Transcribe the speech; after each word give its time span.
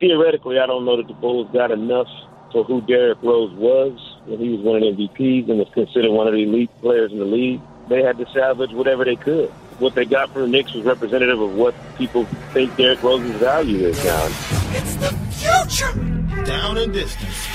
theoretically, 0.00 0.58
I 0.58 0.66
don't 0.66 0.84
know 0.84 0.96
that 0.96 1.06
the 1.06 1.14
Bulls 1.14 1.48
got 1.52 1.70
enough 1.70 2.08
for 2.50 2.64
who 2.64 2.80
Derrick 2.80 3.18
Rose 3.22 3.52
was 3.52 3.92
when 4.24 4.40
he 4.40 4.48
was 4.48 4.60
winning 4.60 4.96
MVPs 4.96 5.48
and 5.48 5.58
was 5.58 5.68
considered 5.72 6.10
one 6.10 6.26
of 6.26 6.32
the 6.32 6.42
elite 6.42 6.70
players 6.80 7.12
in 7.12 7.18
the 7.18 7.24
league. 7.24 7.60
They 7.88 8.02
had 8.02 8.18
to 8.18 8.26
salvage 8.32 8.72
whatever 8.72 9.04
they 9.04 9.16
could. 9.16 9.50
What 9.78 9.94
they 9.94 10.04
got 10.04 10.32
from 10.32 10.42
the 10.42 10.48
Knicks 10.48 10.74
was 10.74 10.84
representative 10.84 11.40
of 11.40 11.54
what 11.54 11.74
people 11.96 12.24
think 12.52 12.76
Derrick 12.76 13.02
Rose's 13.02 13.36
value 13.36 13.86
is 13.86 14.04
now. 14.04 14.26
It's 14.72 14.94
the 14.96 15.10
future. 15.32 16.44
Down 16.44 16.78
and 16.78 16.92
distance. 16.92 17.46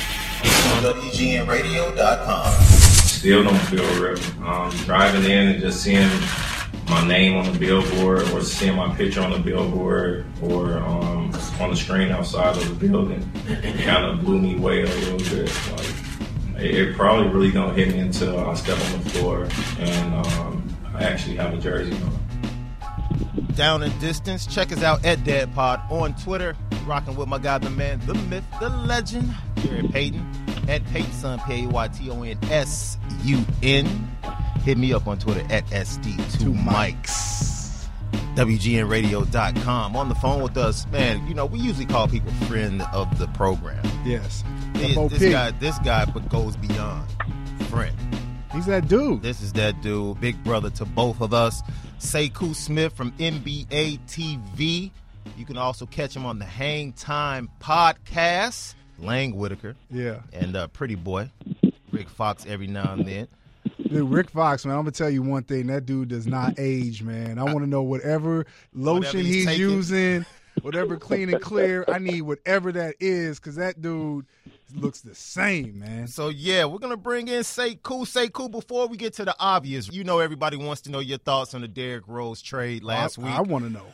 On 0.43 0.83
WGNRadio.com. 0.83 2.63
Still 2.63 3.43
don't 3.43 3.57
feel 3.59 4.01
real. 4.01 4.19
Um, 4.47 4.69
driving 4.85 5.23
in 5.23 5.47
and 5.49 5.61
just 5.61 5.83
seeing 5.83 6.09
my 6.87 7.07
name 7.07 7.37
on 7.37 7.51
the 7.51 7.57
billboard 7.57 8.29
or 8.29 8.41
seeing 8.41 8.75
my 8.75 8.93
picture 8.95 9.21
on 9.21 9.31
the 9.31 9.39
billboard 9.39 10.25
or 10.41 10.77
um, 10.79 11.31
on 11.59 11.69
the 11.69 11.75
screen 11.75 12.11
outside 12.11 12.57
of 12.57 12.67
the 12.67 12.87
building 12.87 13.29
kind 13.83 14.05
of 14.05 14.21
blew 14.23 14.39
me 14.39 14.57
away 14.57 14.81
a 14.81 14.85
little 14.85 15.17
bit. 15.17 15.51
Like, 15.71 16.63
it, 16.63 16.75
it 16.75 16.95
probably 16.95 17.27
really 17.29 17.51
don't 17.51 17.75
hit 17.75 17.89
me 17.89 17.99
until 17.99 18.39
I 18.39 18.53
step 18.55 18.79
on 18.79 19.03
the 19.03 19.09
floor 19.11 19.47
and 19.79 20.15
um, 20.15 20.77
I 20.93 21.03
actually 21.03 21.35
have 21.37 21.53
a 21.53 21.57
jersey 21.57 21.95
on. 22.03 22.19
Down 23.55 23.83
in 23.83 23.97
distance, 23.99 24.45
check 24.45 24.71
us 24.73 24.83
out 24.83 25.05
at 25.05 25.23
DAD 25.23 25.53
Pod 25.53 25.79
on 25.89 26.13
Twitter. 26.15 26.57
Rocking 26.85 27.15
with 27.15 27.29
my 27.29 27.39
guy, 27.39 27.57
the 27.57 27.69
man, 27.69 28.01
the 28.05 28.13
myth, 28.13 28.43
the 28.59 28.69
legend, 28.69 29.33
Jarrett 29.57 29.91
Payton 29.91 30.45
at 30.67 30.85
Payton, 30.87 31.11
Sun 31.13 31.39
P 31.47 31.63
A 31.63 31.67
Y 31.67 31.87
T 31.87 32.09
O 32.09 32.21
N 32.23 32.37
S 32.51 32.97
U 33.23 33.43
N. 33.63 33.85
Hit 34.63 34.77
me 34.77 34.93
up 34.93 35.07
on 35.07 35.17
Twitter 35.17 35.45
at 35.49 35.65
SD2Mics. 35.67 37.54
WGNradio.com. 38.35 39.95
On 39.95 40.09
the 40.09 40.15
phone 40.15 40.41
with 40.41 40.57
us, 40.57 40.85
man, 40.87 41.25
you 41.27 41.33
know, 41.33 41.45
we 41.45 41.59
usually 41.59 41.85
call 41.85 42.07
people 42.07 42.31
friend 42.47 42.81
of 42.93 43.17
the 43.19 43.27
program. 43.29 43.83
Yes. 44.05 44.43
This, 44.73 44.95
this 45.11 45.31
guy, 45.31 45.51
this 45.51 45.79
guy 45.79 46.05
but 46.05 46.27
goes 46.29 46.55
beyond 46.57 47.07
friend. 47.69 47.95
He's 48.53 48.65
that 48.67 48.87
dude. 48.87 49.21
This 49.21 49.41
is 49.41 49.53
that 49.53 49.81
dude, 49.81 50.19
big 50.21 50.41
brother 50.43 50.69
to 50.71 50.85
both 50.85 51.21
of 51.21 51.33
us. 51.33 51.61
Sekou 51.99 52.55
Smith 52.55 52.93
from 52.93 53.11
NBA 53.13 53.99
TV. 54.07 54.91
You 55.37 55.45
can 55.45 55.57
also 55.57 55.85
catch 55.85 56.15
him 56.15 56.25
on 56.25 56.39
the 56.39 56.45
Hang 56.45 56.93
Time 56.93 57.49
podcast. 57.59 58.75
Lang 58.99 59.35
Whitaker 59.35 59.75
Yeah. 59.91 60.19
and 60.31 60.55
uh, 60.55 60.67
Pretty 60.67 60.95
Boy, 60.95 61.29
Rick 61.91 62.07
Fox 62.09 62.45
every 62.47 62.67
now 62.67 62.93
and 62.93 63.05
then. 63.05 63.27
Dude, 63.87 64.09
Rick 64.09 64.31
Fox, 64.31 64.65
man, 64.65 64.75
I'm 64.75 64.81
gonna 64.81 64.91
tell 64.91 65.09
you 65.09 65.21
one 65.21 65.43
thing. 65.43 65.67
That 65.67 65.85
dude 65.85 66.09
does 66.09 66.25
not 66.25 66.55
age, 66.57 67.03
man. 67.03 67.37
I 67.37 67.43
want 67.43 67.59
to 67.59 67.67
know 67.67 67.83
whatever 67.83 68.45
lotion 68.73 68.99
Whatever 68.99 69.17
he's 69.19 69.47
he's, 69.47 69.59
using, 69.59 70.25
whatever 70.61 70.97
clean 70.97 71.29
and 71.29 71.41
clear. 71.41 71.85
I 71.87 71.99
need 71.99 72.21
whatever 72.21 72.71
that 72.71 72.95
is, 72.99 73.39
because 73.39 73.55
that 73.55 73.81
dude 73.81 74.25
looks 74.75 75.01
the 75.01 75.13
same, 75.13 75.79
man. 75.79 76.07
So 76.07 76.29
yeah, 76.29 76.65
we're 76.65 76.79
gonna 76.79 76.97
bring 76.97 77.27
in 77.27 77.41
Sekou. 77.41 78.05
Sekou, 78.05 78.49
before 78.49 78.87
we 78.87 78.97
get 78.97 79.13
to 79.13 79.25
the 79.25 79.35
obvious, 79.39 79.91
you 79.91 80.03
know 80.03 80.19
everybody 80.19 80.57
wants 80.57 80.81
to 80.81 80.91
know 80.91 80.99
your 80.99 81.19
thoughts 81.19 81.53
on 81.53 81.61
the 81.61 81.67
Derrick 81.67 82.07
Rose 82.07 82.41
trade 82.41 82.83
last 82.83 83.19
I, 83.19 83.21
week. 83.21 83.31
I 83.31 83.41
want 83.41 83.65
to 83.65 83.69
know. 83.69 83.85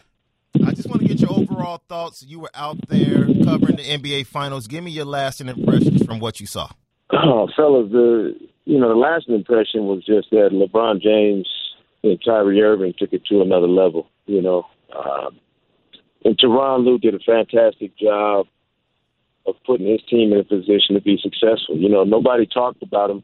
I 0.65 0.71
just 0.73 0.87
want 0.89 1.01
to 1.01 1.07
get 1.07 1.19
your 1.19 1.31
overall 1.31 1.81
thoughts. 1.89 2.23
You 2.23 2.39
were 2.39 2.51
out 2.53 2.77
there 2.87 3.25
covering 3.43 3.77
the 3.77 3.83
NBA 3.83 4.27
Finals. 4.27 4.67
Give 4.67 4.83
me 4.83 4.91
your 4.91 5.05
lasting 5.05 5.47
impressions 5.47 6.05
from 6.05 6.19
what 6.19 6.39
you 6.39 6.45
saw. 6.45 6.69
Oh, 7.13 7.47
fellas, 7.55 7.91
the 7.91 8.35
you 8.65 8.79
know 8.79 8.89
the 8.89 8.95
last 8.95 9.27
impression 9.27 9.85
was 9.85 10.03
just 10.05 10.29
that 10.31 10.49
LeBron 10.51 11.01
James 11.01 11.47
and 12.03 12.23
Kyrie 12.23 12.61
Irving 12.61 12.93
took 12.97 13.13
it 13.13 13.25
to 13.25 13.41
another 13.41 13.67
level. 13.67 14.07
You 14.25 14.41
know, 14.41 14.67
um, 14.95 15.39
and 16.23 16.37
Tyronn 16.37 16.85
Lue 16.85 16.99
did 16.99 17.15
a 17.15 17.19
fantastic 17.19 17.97
job 17.97 18.47
of 19.45 19.55
putting 19.65 19.87
his 19.87 20.01
team 20.09 20.31
in 20.31 20.39
a 20.39 20.43
position 20.43 20.95
to 20.95 21.01
be 21.01 21.17
successful. 21.21 21.75
You 21.75 21.89
know, 21.89 22.03
nobody 22.03 22.45
talked 22.45 22.83
about 22.83 23.09
him, 23.09 23.23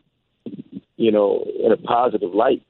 you 0.95 1.11
know, 1.11 1.45
in 1.63 1.71
a 1.71 1.77
positive 1.77 2.33
light. 2.33 2.63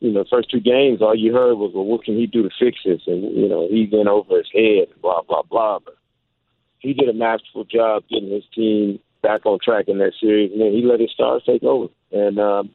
You 0.00 0.12
know, 0.12 0.22
the 0.22 0.28
first 0.30 0.50
two 0.50 0.60
games, 0.60 1.00
all 1.00 1.14
you 1.14 1.32
heard 1.32 1.56
was, 1.56 1.72
"Well, 1.74 1.84
what 1.84 2.04
can 2.04 2.16
he 2.16 2.26
do 2.26 2.42
to 2.42 2.50
fix 2.58 2.78
this?" 2.84 3.02
And 3.06 3.22
you 3.36 3.48
know, 3.48 3.68
he's 3.70 3.92
in 3.92 4.08
over 4.08 4.38
his 4.38 4.50
head, 4.52 4.88
blah 5.00 5.22
blah 5.22 5.42
blah. 5.42 5.78
But 5.84 5.96
he 6.78 6.92
did 6.92 7.08
a 7.08 7.14
masterful 7.14 7.64
job 7.64 8.04
getting 8.08 8.30
his 8.30 8.44
team 8.54 9.00
back 9.26 9.44
on 9.44 9.58
track 9.58 9.86
in 9.88 9.98
that 9.98 10.12
series, 10.20 10.52
and 10.52 10.60
then 10.60 10.70
he 10.70 10.82
let 10.82 11.00
his 11.00 11.10
stars 11.10 11.42
take 11.44 11.64
over. 11.64 11.88
And 12.12 12.38
um, 12.38 12.70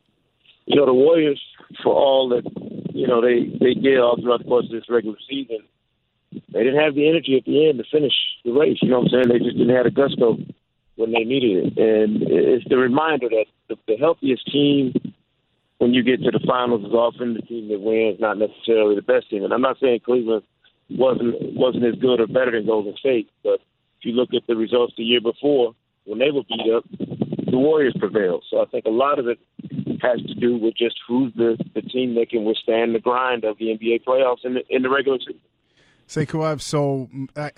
you 0.66 0.76
know, 0.76 0.86
the 0.86 0.94
Warriors, 0.94 1.42
for 1.82 1.96
all 1.96 2.28
that 2.30 2.44
you 2.94 3.08
know 3.08 3.22
they 3.22 3.48
they 3.60 3.74
did 3.74 4.00
all 4.00 4.20
throughout 4.20 4.40
the 4.40 4.50
course 4.52 4.66
of 4.66 4.72
this 4.72 4.90
regular 4.90 5.18
season, 5.30 5.60
they 6.52 6.64
didn't 6.64 6.80
have 6.80 6.96
the 6.96 7.08
energy 7.08 7.38
at 7.38 7.46
the 7.46 7.70
end 7.70 7.80
to 7.80 7.86
finish 7.90 8.14
the 8.44 8.52
race. 8.52 8.80
You 8.82 8.90
know 8.90 9.00
what 9.00 9.14
I'm 9.14 9.24
saying? 9.24 9.30
They 9.30 9.46
just 9.46 9.58
didn't 9.58 9.76
have 9.76 9.86
the 9.86 9.92
gusto 9.92 10.38
when 10.96 11.14
they 11.14 11.24
needed 11.24 11.66
it, 11.66 11.78
and 11.80 12.22
it's 12.24 12.68
the 12.68 12.78
reminder 12.78 13.30
that 13.30 13.46
the, 13.70 13.78
the 13.88 13.96
healthiest 13.98 14.46
team. 14.52 14.94
When 15.78 15.96
you 15.96 16.04
get 16.04 16.22
to 16.22 16.30
the 16.30 16.46
finals, 16.46 16.86
is 16.86 16.94
often 16.94 17.34
the 17.34 17.42
team 17.42 17.70
that 17.70 17.82
wins, 17.82 18.20
not 18.20 18.38
necessarily 18.38 18.94
the 18.94 19.02
best 19.02 19.32
team. 19.32 19.44
And 19.44 19.52
I'm 19.52 19.64
not 19.66 19.80
saying 19.82 20.02
Cleveland 20.06 20.44
wasn't 20.92 21.34
wasn't 21.56 21.86
as 21.86 21.96
good 21.96 22.20
or 22.20 22.28
better 22.28 22.52
than 22.52 22.68
Golden 22.68 22.96
State, 22.98 23.32
but 23.42 23.62
if 23.98 24.06
you 24.06 24.14
look 24.14 24.30
at 24.36 24.46
the 24.48 24.56
results 24.56 24.94
the 24.96 25.04
year 25.04 25.22
before, 25.22 25.74
when 26.06 26.20
they 26.20 26.32
were 26.32 26.44
beat 26.44 26.74
up, 26.74 26.84
the 27.50 27.58
Warriors 27.58 27.96
prevailed. 28.00 28.44
So 28.50 28.62
I 28.62 28.66
think 28.66 28.86
a 28.86 28.90
lot 28.90 29.20
of 29.20 29.28
it 29.28 29.40
has 30.02 30.22
to 30.22 30.34
do 30.36 30.58
with 30.58 30.76
just 30.76 30.96
who's 31.08 31.34
the, 31.36 31.58
the 31.76 31.82
team 31.82 32.16
that 32.16 32.30
can 32.30 32.44
withstand 32.44 32.96
the 32.96 33.00
grind 33.00 33.44
of 33.44 33.58
the 33.58 33.66
NBA 33.66 34.04
playoffs 34.04 34.44
in 34.44 34.56
the, 34.56 34.62
in 34.70 34.82
the 34.82 34.90
regular 34.90 35.20
season. 35.20 35.42
Sekou, 36.08 36.44
I 36.46 36.50
have 36.50 36.62
so 36.62 37.08
mm, 37.16 37.28
I, 37.38 37.52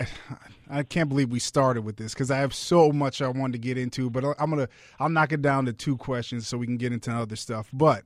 I 0.70 0.84
can't 0.84 1.10
believe 1.10 1.32
we 1.32 1.40
started 1.40 1.84
with 1.84 1.98
this 1.98 2.14
because 2.14 2.30
I 2.30 2.38
have 2.38 2.54
so 2.54 2.92
much 2.92 3.20
I 3.22 3.28
wanted 3.28 3.54
to 3.54 3.58
get 3.58 3.80
into, 3.80 4.12
but 4.12 4.24
I'm 4.38 4.52
gonna 4.52 4.70
I'll 5.00 5.10
knock 5.10 5.32
it 5.32 5.42
down 5.42 5.66
to 5.66 5.74
two 5.74 5.98
questions 5.98 6.48
so 6.48 6.58
we 6.58 6.68
can 6.68 6.78
get 6.78 6.94
into 6.94 7.12
other 7.12 7.36
stuff. 7.36 7.70
But 7.74 8.04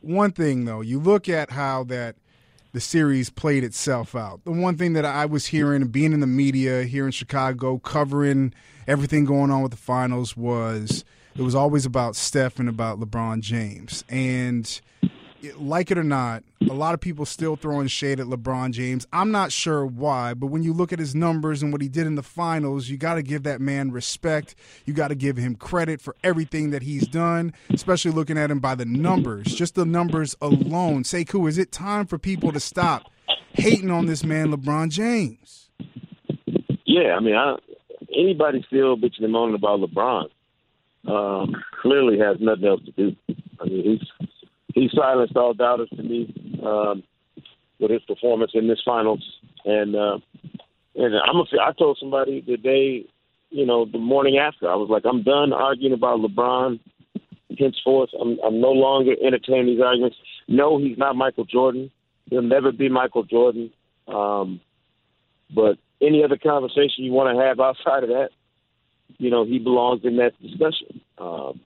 one 0.00 0.32
thing 0.32 0.64
though, 0.64 0.80
you 0.80 0.98
look 0.98 1.28
at 1.28 1.50
how 1.50 1.84
that 1.84 2.16
the 2.72 2.80
series 2.80 3.30
played 3.30 3.64
itself 3.64 4.14
out. 4.14 4.44
The 4.44 4.52
one 4.52 4.76
thing 4.76 4.92
that 4.92 5.04
I 5.04 5.26
was 5.26 5.46
hearing 5.46 5.88
being 5.88 6.12
in 6.12 6.20
the 6.20 6.26
media 6.26 6.84
here 6.84 7.06
in 7.06 7.12
Chicago, 7.12 7.78
covering 7.78 8.54
everything 8.86 9.24
going 9.24 9.50
on 9.50 9.62
with 9.62 9.72
the 9.72 9.76
finals 9.76 10.36
was 10.36 11.04
it 11.36 11.42
was 11.42 11.54
always 11.54 11.86
about 11.86 12.16
Steph 12.16 12.58
and 12.58 12.68
about 12.68 13.00
LeBron 13.00 13.40
James. 13.40 14.04
And 14.08 14.80
like 15.56 15.90
it 15.90 15.98
or 15.98 16.04
not, 16.04 16.42
a 16.68 16.74
lot 16.74 16.94
of 16.94 17.00
people 17.00 17.24
still 17.24 17.56
throwing 17.56 17.86
shade 17.86 18.20
at 18.20 18.26
LeBron 18.26 18.72
James. 18.72 19.06
I'm 19.12 19.30
not 19.30 19.52
sure 19.52 19.86
why, 19.86 20.34
but 20.34 20.48
when 20.48 20.62
you 20.62 20.72
look 20.72 20.92
at 20.92 20.98
his 20.98 21.14
numbers 21.14 21.62
and 21.62 21.72
what 21.72 21.80
he 21.80 21.88
did 21.88 22.06
in 22.06 22.14
the 22.14 22.22
finals, 22.22 22.88
you 22.88 22.96
got 22.96 23.14
to 23.14 23.22
give 23.22 23.44
that 23.44 23.60
man 23.60 23.90
respect. 23.90 24.54
You 24.84 24.94
got 24.94 25.08
to 25.08 25.14
give 25.14 25.36
him 25.36 25.54
credit 25.54 26.00
for 26.00 26.16
everything 26.22 26.70
that 26.70 26.82
he's 26.82 27.06
done, 27.06 27.52
especially 27.70 28.10
looking 28.10 28.36
at 28.36 28.50
him 28.50 28.60
by 28.60 28.74
the 28.74 28.84
numbers, 28.84 29.54
just 29.54 29.74
the 29.74 29.86
numbers 29.86 30.36
alone. 30.40 31.04
Say, 31.04 31.24
Sekou, 31.24 31.48
is 31.48 31.58
it 31.58 31.72
time 31.72 32.06
for 32.06 32.18
people 32.18 32.52
to 32.52 32.60
stop 32.60 33.10
hating 33.52 33.90
on 33.90 34.06
this 34.06 34.24
man, 34.24 34.52
LeBron 34.52 34.90
James? 34.90 35.70
Yeah, 36.84 37.14
I 37.16 37.20
mean, 37.20 37.34
I, 37.34 37.56
anybody 38.14 38.64
still 38.66 38.96
bitching 38.96 39.24
and 39.24 39.32
moaning 39.32 39.54
about 39.54 39.80
LeBron 39.80 40.28
um, 41.06 41.54
clearly 41.80 42.18
has 42.18 42.36
nothing 42.40 42.66
else 42.66 42.82
to 42.84 42.92
do. 42.92 43.16
I 43.60 43.64
mean, 43.64 43.98
he's 43.98 44.28
he 44.74 44.88
silenced 44.94 45.36
all 45.36 45.54
doubters 45.54 45.88
to 45.90 46.02
me 46.02 46.60
um, 46.64 47.02
with 47.78 47.90
his 47.90 48.02
performance 48.02 48.52
in 48.54 48.68
this 48.68 48.82
finals, 48.84 49.24
and 49.64 49.96
uh, 49.96 50.18
and 50.94 51.14
I'm 51.16 51.36
a, 51.36 51.44
I 51.62 51.72
told 51.78 51.98
somebody 52.00 52.40
the 52.40 52.56
day, 52.56 53.06
you 53.50 53.66
know, 53.66 53.84
the 53.84 53.98
morning 53.98 54.38
after, 54.38 54.70
I 54.70 54.74
was 54.74 54.88
like, 54.90 55.04
I'm 55.04 55.22
done 55.22 55.52
arguing 55.52 55.94
about 55.94 56.20
LeBron. 56.20 56.80
Henceforth, 57.58 58.10
I'm 58.18 58.38
I'm 58.44 58.60
no 58.60 58.70
longer 58.70 59.12
entertaining 59.24 59.66
these 59.66 59.82
arguments. 59.82 60.16
No, 60.48 60.78
he's 60.78 60.96
not 60.96 61.16
Michael 61.16 61.44
Jordan. 61.44 61.90
He'll 62.30 62.42
never 62.42 62.72
be 62.72 62.88
Michael 62.88 63.24
Jordan. 63.24 63.70
Um, 64.06 64.60
but 65.54 65.76
any 66.00 66.24
other 66.24 66.38
conversation 66.38 67.04
you 67.04 67.12
want 67.12 67.36
to 67.36 67.44
have 67.44 67.60
outside 67.60 68.04
of 68.04 68.08
that, 68.10 68.30
you 69.18 69.30
know, 69.30 69.44
he 69.44 69.58
belongs 69.58 70.02
in 70.04 70.16
that 70.16 70.32
discussion. 70.40 71.00
Um, 71.18 71.60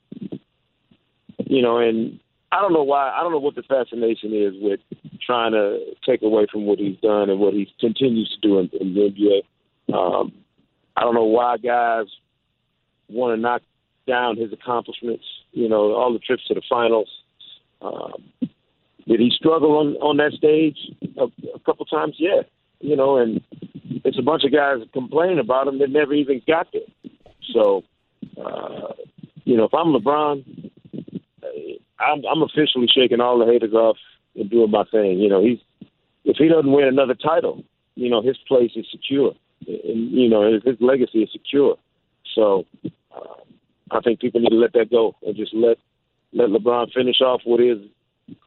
you 1.47 1.62
know, 1.62 1.79
and 1.79 2.19
I 2.55 2.61
don't 2.61 2.73
know 2.73 2.85
why. 2.85 3.11
I 3.11 3.23
don't 3.25 3.33
know 3.33 3.41
what 3.41 3.56
the 3.56 3.65
fascination 3.65 4.33
is 4.33 4.55
with 4.61 4.79
trying 5.27 5.53
to 5.53 5.81
take 6.06 6.23
away 6.23 6.47
from 6.51 6.67
what 6.67 6.79
he's 6.79 6.97
done 7.01 7.29
and 7.29 7.41
what 7.41 7.53
he 7.53 7.69
continues 7.81 8.31
to 8.31 8.49
do 8.49 8.61
in, 8.61 8.71
in 8.81 8.95
the 8.95 9.01
NBA. 9.91 9.93
Um, 9.93 10.33
I 10.97 11.01
don't 11.01 11.15
know 11.15 11.25
why 11.25 11.56
guys 11.56 12.06
want 13.09 13.37
to 13.37 13.41
knock 13.41 13.62
down 14.06 14.37
his 14.37 14.53
accomplishments. 14.53 15.25
You 15.51 15.69
know, 15.69 15.95
all 15.95 16.12
the 16.12 16.21
trips 16.21 16.45
to 16.47 16.55
the 16.55 16.62
finals. 16.71 17.09
Um, 17.83 18.23
did 19.09 19.19
he 19.19 19.33
struggle 19.35 19.79
on 19.79 19.95
on 19.97 20.19
that 20.19 20.33
stage 20.35 20.79
a, 21.19 21.25
a 21.55 21.59
couple 21.67 21.87
times? 21.87 22.15
Yeah. 22.19 22.43
You 22.79 22.95
know, 22.95 23.17
and 23.17 23.41
it's 24.05 24.19
a 24.19 24.23
bunch 24.23 24.45
of 24.45 24.53
guys 24.53 24.79
complaining 24.93 25.41
about 25.41 25.67
him 25.67 25.81
that 25.81 25.91
never 25.91 26.15
even 26.15 26.41
got 26.47 26.69
there. 26.73 26.83
So, 27.53 27.83
uh, 28.41 28.93
you 29.45 29.56
know, 29.56 29.65
if 29.65 29.75
I'm 29.75 29.93
LeBron, 29.93 30.45
I'm, 31.99 32.23
I'm 32.26 32.43
officially 32.43 32.88
shaking 32.93 33.20
all 33.20 33.38
the 33.38 33.46
haters 33.46 33.73
off 33.73 33.96
and 34.35 34.50
doing 34.50 34.70
my 34.70 34.85
thing. 34.85 35.19
You 35.19 35.29
know, 35.29 35.43
he's 35.43 35.58
if 36.25 36.37
he 36.37 36.49
doesn't 36.49 36.73
win 36.73 36.87
another 36.87 37.14
title, 37.14 37.62
you 37.94 38.11
know, 38.11 38.23
his 38.23 38.37
place 38.49 38.73
is 38.76 38.87
secure. 38.91 39.35
and 39.67 40.11
you 40.11 40.29
know 40.29 40.52
his, 40.52 40.76
legacy 40.81 41.23
is 41.23 41.31
secure. 41.32 41.76
So 42.35 42.67
uh, 43.14 43.20
I 43.91 44.00
think 44.00 44.20
people 44.20 44.41
need 44.41 44.50
to 44.50 44.56
let 44.56 44.73
that 44.73 44.91
go 44.91 45.14
and 45.25 45.37
just 45.37 45.55
let 45.55 45.79
let 46.32 46.49
LeBron 46.49 46.93
finish 46.93 47.20
off 47.20 47.43
what 47.44 47.61
is 47.61 47.79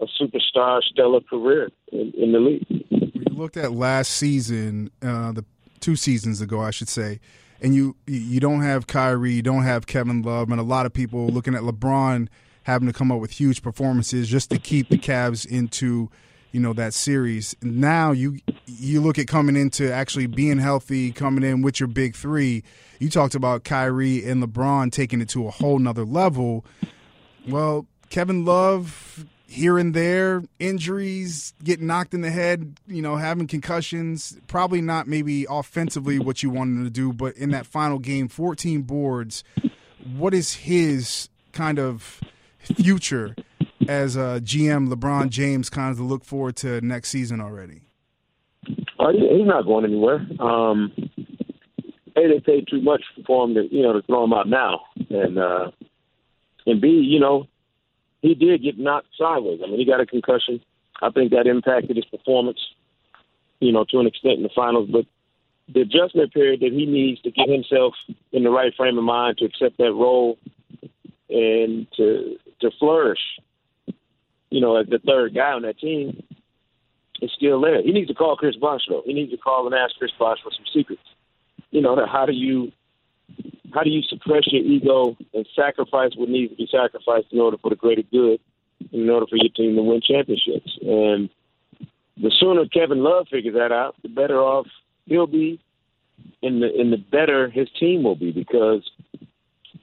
a 0.02 0.06
superstar, 0.22 0.82
stellar 0.82 1.22
career 1.22 1.70
in, 1.92 2.12
in 2.18 2.32
the 2.32 2.40
league. 2.40 2.66
We 2.92 3.26
looked 3.34 3.58
at 3.58 3.72
last 3.72 4.12
season, 4.12 4.90
uh, 5.02 5.32
the 5.32 5.46
two 5.80 5.96
seasons 5.96 6.42
ago, 6.42 6.60
I 6.60 6.72
should 6.72 6.90
say, 6.90 7.20
and 7.62 7.74
you 7.74 7.96
you 8.06 8.40
don't 8.40 8.62
have 8.62 8.88
Kyrie, 8.88 9.34
you 9.34 9.42
don't 9.42 9.64
have 9.64 9.88
Kevin 9.88 10.22
Love, 10.22 10.50
and 10.52 10.60
a 10.60 10.64
lot 10.64 10.86
of 10.86 10.94
people 10.94 11.28
looking 11.28 11.56
at 11.56 11.62
LeBron 11.62 12.28
having 12.68 12.86
to 12.86 12.94
come 12.94 13.14
up 13.14 13.22
with 13.22 13.32
huge 13.32 13.62
performances 13.62 14.28
just 14.28 14.50
to 14.50 14.60
keep 14.60 14.90
the 14.90 14.98
Cavs 14.98 15.48
into 15.48 16.12
you 16.52 16.60
know 16.60 16.74
that 16.74 16.94
series. 16.94 17.56
Now 17.62 18.12
you 18.12 18.40
you 18.66 19.00
look 19.00 19.18
at 19.18 19.26
coming 19.26 19.56
into 19.56 19.92
actually 19.92 20.28
being 20.28 20.58
healthy, 20.58 21.14
coming 21.14 21.46
in 21.46 21.62
with 21.62 21.80
your 21.80 21.88
big 21.88 22.14
three. 22.14 22.64
You 23.00 23.10
talked 23.10 23.36
about 23.36 23.64
Kyrie 23.64 24.26
and 24.26 24.44
LeBron 24.44 24.92
taking 24.92 25.22
it 25.22 25.30
to 25.30 25.48
a 25.48 25.50
whole 25.52 25.80
nother 25.80 26.04
level. 26.04 26.66
Well, 27.48 27.86
Kevin 28.10 28.44
Love 28.44 29.26
here 29.48 29.78
and 29.78 29.94
there, 29.94 30.44
injuries, 30.60 31.54
getting 31.64 31.88
knocked 31.88 32.14
in 32.14 32.20
the 32.20 32.32
head, 32.32 32.78
you 32.86 33.02
know, 33.02 33.16
having 33.16 33.48
concussions. 33.48 34.38
Probably 34.48 34.82
not 34.82 35.08
maybe 35.08 35.46
offensively 35.50 36.20
what 36.20 36.44
you 36.44 36.50
wanted 36.50 36.84
to 36.84 36.90
do, 36.90 37.14
but 37.14 37.38
in 37.38 37.52
that 37.52 37.66
final 37.66 37.98
game, 37.98 38.28
14 38.28 38.82
boards. 38.82 39.46
What 40.18 40.34
is 40.34 40.54
his 40.54 41.30
kind 41.54 41.80
of 41.80 42.20
future 42.76 43.36
as 43.88 44.16
a 44.16 44.42
GM, 44.44 44.92
LeBron 44.94 45.30
James, 45.30 45.70
kind 45.70 45.92
of 45.92 45.98
to 45.98 46.04
look 46.04 46.24
forward 46.24 46.56
to 46.58 46.82
next 46.82 47.10
season 47.10 47.42
already? 47.42 47.82
Uh, 49.00 49.12
he's 49.12 49.46
not 49.46 49.66
going 49.66 49.86
anywhere. 49.86 50.26
Um, 50.40 50.92
a, 52.18 52.28
they 52.28 52.40
paid 52.40 52.68
too 52.68 52.82
much 52.82 53.02
for 53.26 53.46
him 53.46 53.54
to, 53.56 53.74
you 53.74 53.84
know, 53.84 53.94
to 53.94 54.02
throw 54.02 54.24
him 54.24 54.34
out 54.34 54.48
now, 54.48 54.82
and 55.10 55.38
uh, 55.38 55.72
and 56.66 56.82
B, 56.82 56.88
you 56.88 57.20
know, 57.20 57.48
he 58.22 58.34
did 58.34 58.64
get 58.64 58.78
knocked 58.78 59.08
sideways. 59.18 59.62
I 59.64 59.68
mean, 59.68 59.80
he 59.80 59.86
got 59.86 60.02
a 60.02 60.06
concussion. 60.06 60.60
I 61.02 61.12
think 61.12 61.32
that 61.32 61.48
impacted 61.48 61.96
his 61.96 62.06
performance, 62.06 62.60
you 63.60 63.72
know, 63.72 63.86
to 63.90 64.00
an 64.00 64.08
extent 64.08 64.38
in 64.38 64.44
the 64.44 64.50
finals. 64.56 64.90
But 64.92 65.06
the 65.74 65.82
adjustment 65.82 66.34
period 66.34 66.62
that 66.62 66.72
he 66.72 66.86
needs 66.86 67.22
to 67.22 67.32
get 67.32 67.50
himself 67.50 67.94
in 68.32 68.44
the 68.44 68.50
right 68.50 68.74
frame 68.76 68.98
of 68.98 69.04
mind 69.04 69.38
to 69.38 69.46
accept 69.46 69.78
that 69.78 69.94
role 69.94 70.38
and 71.30 71.88
to 71.98 72.38
to 72.62 72.72
flourish, 72.80 73.20
you 74.50 74.62
know, 74.62 74.78
as 74.78 74.88
the 74.88 75.00
third 75.00 75.36
guy 75.36 75.52
on 75.52 75.64
that 75.64 75.80
team, 75.80 76.24
is 77.22 77.32
still 77.36 77.62
there. 77.62 77.82
He 77.82 77.92
needs 77.92 78.10
to 78.10 78.14
call 78.14 78.36
Chris 78.36 78.56
Bosh 78.56 78.82
though. 78.90 79.04
He 79.06 79.14
needs 79.14 79.32
to 79.32 79.38
call 79.38 79.66
and 79.66 79.76
ask 79.76 79.96
Chris 79.98 80.12
Bosh 80.18 80.40
for 80.44 80.52
some 80.52 80.66
secrets. 80.74 81.02
You 81.72 81.82
know, 81.82 82.06
how 82.06 82.26
do 82.26 82.34
you 82.34 82.72
how 83.74 83.84
do 83.84 83.90
you 83.90 84.02
suppress 84.04 84.44
your 84.48 84.64
ego 84.64 85.18
and 85.34 85.46
sacrifice 85.56 86.12
what 86.16 86.30
needs 86.30 86.52
to 86.52 86.58
be 86.58 86.70
sacrificed 86.72 87.28
in 87.32 87.40
order 87.40 87.58
for 87.58 87.70
the 87.70 87.76
greater 87.76 88.04
good, 88.04 88.40
in 88.92 89.10
order 89.10 89.26
for 89.28 89.36
your 89.36 89.50
team 89.50 89.76
to 89.76 89.82
win 89.82 90.02
championships? 90.02 90.78
And 90.82 91.30
the 92.16 92.32
sooner 92.40 92.66
Kevin 92.68 93.04
Love 93.04 93.28
figures 93.30 93.56
that 93.56 93.72
out, 93.72 93.96
the 94.02 94.10
better 94.10 94.40
off 94.40 94.68
he'll 95.06 95.28
be, 95.28 95.60
and 96.42 96.62
the 96.62 96.70
and 96.80 96.94
the 96.94 96.98
better 96.98 97.50
his 97.50 97.68
team 97.80 98.04
will 98.04 98.16
be 98.16 98.32
because 98.32 98.90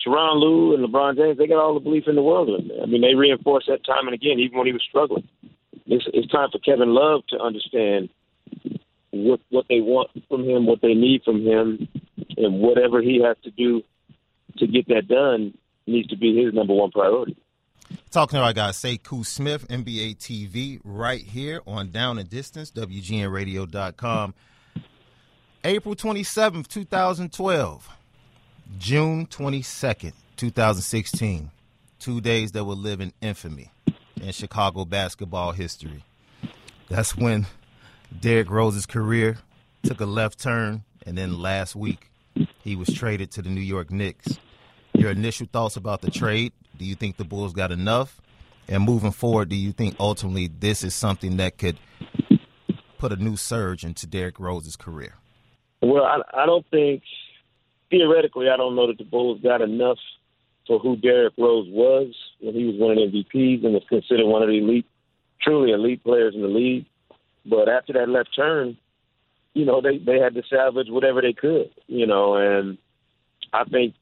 Tyronn 0.04 0.40
Lue 0.40 0.74
and 0.74 0.84
LeBron 0.84 1.16
James, 1.16 1.38
they 1.38 1.46
got 1.46 1.62
all 1.62 1.74
the 1.74 1.80
belief 1.80 2.04
in 2.06 2.14
the 2.14 2.22
world 2.22 2.48
in. 2.48 2.70
I 2.82 2.86
mean, 2.86 3.00
they 3.00 3.14
reinforce 3.14 3.64
that 3.68 3.84
time 3.84 4.06
and 4.06 4.14
again, 4.14 4.38
even 4.38 4.58
when 4.58 4.66
he 4.66 4.72
was 4.72 4.82
struggling. 4.88 5.28
It's, 5.86 6.04
it's 6.12 6.30
time 6.30 6.48
for 6.50 6.58
Kevin 6.58 6.94
Love 6.94 7.26
to 7.28 7.38
understand 7.38 8.08
what 9.10 9.40
what 9.50 9.66
they 9.68 9.80
want 9.80 10.10
from 10.28 10.44
him, 10.44 10.66
what 10.66 10.80
they 10.82 10.94
need 10.94 11.22
from 11.24 11.42
him, 11.42 11.88
and 12.36 12.60
whatever 12.60 13.00
he 13.00 13.22
has 13.22 13.36
to 13.44 13.50
do 13.50 13.82
to 14.58 14.66
get 14.66 14.88
that 14.88 15.08
done 15.08 15.56
needs 15.86 16.08
to 16.08 16.16
be 16.16 16.42
his 16.42 16.52
number 16.52 16.74
one 16.74 16.90
priority. 16.90 17.36
Talking 18.10 18.38
to 18.38 18.44
our 18.44 18.52
guy 18.52 18.70
Sekou 18.70 19.24
Smith, 19.24 19.68
NBA 19.68 20.18
TV, 20.18 20.80
right 20.84 21.20
here 21.20 21.60
on 21.66 21.90
Down 21.90 22.18
and 22.18 22.28
Distance, 22.28 22.70
WGNRadio.com. 22.72 24.34
April 25.64 25.94
27th, 25.94 26.68
2012. 26.68 27.88
June 28.78 29.26
22nd, 29.26 30.12
2016. 30.36 31.50
Two 31.98 32.20
days 32.20 32.52
that 32.52 32.64
will 32.64 32.76
live 32.76 33.00
in 33.00 33.12
infamy 33.20 33.70
in 34.20 34.32
Chicago 34.32 34.84
basketball 34.84 35.52
history. 35.52 36.04
That's 36.88 37.16
when 37.16 37.46
Derrick 38.20 38.50
Rose's 38.50 38.86
career 38.86 39.38
took 39.82 40.00
a 40.00 40.06
left 40.06 40.38
turn, 40.38 40.84
and 41.06 41.16
then 41.16 41.40
last 41.40 41.74
week 41.76 42.10
he 42.62 42.76
was 42.76 42.88
traded 42.92 43.30
to 43.32 43.42
the 43.42 43.48
New 43.48 43.60
York 43.60 43.90
Knicks. 43.90 44.38
Your 44.94 45.10
initial 45.10 45.46
thoughts 45.50 45.76
about 45.76 46.02
the 46.02 46.10
trade? 46.10 46.52
Do 46.76 46.84
you 46.84 46.94
think 46.94 47.16
the 47.16 47.24
Bulls 47.24 47.52
got 47.52 47.70
enough? 47.70 48.20
And 48.68 48.82
moving 48.82 49.12
forward, 49.12 49.48
do 49.48 49.56
you 49.56 49.72
think 49.72 49.96
ultimately 50.00 50.48
this 50.48 50.82
is 50.82 50.94
something 50.94 51.36
that 51.36 51.58
could 51.58 51.78
put 52.98 53.12
a 53.12 53.16
new 53.16 53.36
surge 53.36 53.84
into 53.84 54.06
Derrick 54.06 54.40
Rose's 54.40 54.76
career? 54.76 55.14
Well, 55.82 56.04
I, 56.04 56.20
I 56.42 56.46
don't 56.46 56.66
think 56.70 57.02
theoretically, 57.94 58.48
I 58.48 58.56
don't 58.56 58.74
know 58.74 58.88
that 58.88 58.98
the 58.98 59.04
Bulls 59.04 59.40
got 59.40 59.60
enough 59.60 59.98
for 60.66 60.78
who 60.78 60.96
Derrick 60.96 61.34
Rose 61.38 61.68
was 61.68 62.12
when 62.40 62.54
he 62.54 62.64
was 62.64 62.74
winning 62.78 63.10
MVPs 63.10 63.64
and 63.64 63.74
was 63.74 63.84
considered 63.88 64.26
one 64.26 64.42
of 64.42 64.48
the 64.48 64.58
elite, 64.58 64.86
truly 65.40 65.72
elite 65.72 66.02
players 66.02 66.34
in 66.34 66.42
the 66.42 66.48
league. 66.48 66.86
But 67.46 67.68
after 67.68 67.92
that 67.92 68.08
left 68.08 68.30
turn, 68.34 68.76
you 69.52 69.64
know, 69.64 69.80
they 69.80 69.98
they 69.98 70.18
had 70.18 70.34
to 70.34 70.42
salvage 70.50 70.88
whatever 70.88 71.20
they 71.20 71.34
could, 71.34 71.70
you 71.86 72.06
know, 72.06 72.34
and 72.34 72.78
I 73.52 73.64
think 73.64 73.94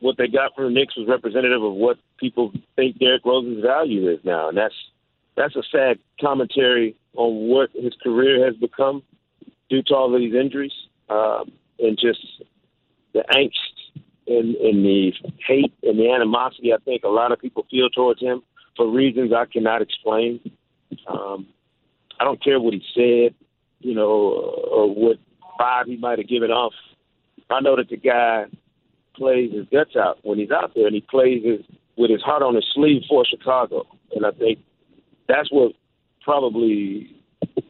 what 0.00 0.16
they 0.16 0.26
got 0.26 0.54
from 0.56 0.64
the 0.64 0.70
Knicks 0.70 0.96
was 0.96 1.06
representative 1.08 1.62
of 1.62 1.74
what 1.74 1.98
people 2.18 2.52
think 2.74 2.98
Derrick 2.98 3.24
Rose's 3.24 3.62
value 3.62 4.10
is 4.10 4.18
now, 4.24 4.48
and 4.48 4.58
that's 4.58 4.74
that's 5.36 5.54
a 5.54 5.62
sad 5.70 5.98
commentary 6.20 6.96
on 7.14 7.48
what 7.48 7.70
his 7.74 7.94
career 8.02 8.44
has 8.46 8.56
become 8.56 9.02
due 9.68 9.82
to 9.82 9.94
all 9.94 10.12
of 10.12 10.20
these 10.20 10.34
injuries 10.34 10.72
um, 11.08 11.52
and 11.78 11.98
just 11.98 12.42
the 13.16 13.24
angst 13.34 14.02
and, 14.26 14.54
and 14.56 14.84
the 14.84 15.12
hate 15.46 15.72
and 15.82 15.98
the 15.98 16.10
animosity 16.10 16.72
I 16.72 16.78
think 16.84 17.04
a 17.04 17.08
lot 17.08 17.32
of 17.32 17.40
people 17.40 17.66
feel 17.70 17.88
towards 17.88 18.20
him 18.20 18.42
for 18.76 18.90
reasons 18.90 19.32
I 19.32 19.46
cannot 19.46 19.82
explain. 19.82 20.40
Um, 21.06 21.46
I 22.20 22.24
don't 22.24 22.42
care 22.42 22.60
what 22.60 22.74
he 22.74 22.82
said, 22.94 23.34
you 23.80 23.94
know, 23.94 24.10
or 24.70 24.94
what 24.94 25.16
vibe 25.58 25.86
he 25.86 25.96
might 25.96 26.18
have 26.18 26.28
given 26.28 26.50
off. 26.50 26.74
I 27.50 27.60
know 27.60 27.76
that 27.76 27.88
the 27.88 27.96
guy 27.96 28.44
plays 29.14 29.52
his 29.52 29.66
guts 29.72 29.96
out 29.96 30.18
when 30.22 30.38
he's 30.38 30.50
out 30.50 30.72
there, 30.74 30.86
and 30.86 30.94
he 30.94 31.00
plays 31.00 31.44
his, 31.44 31.60
with 31.96 32.10
his 32.10 32.22
heart 32.22 32.42
on 32.42 32.54
his 32.54 32.66
sleeve 32.74 33.02
for 33.08 33.24
Chicago. 33.24 33.86
And 34.14 34.26
I 34.26 34.30
think 34.32 34.58
that's 35.28 35.50
what 35.50 35.72
probably, 36.22 37.10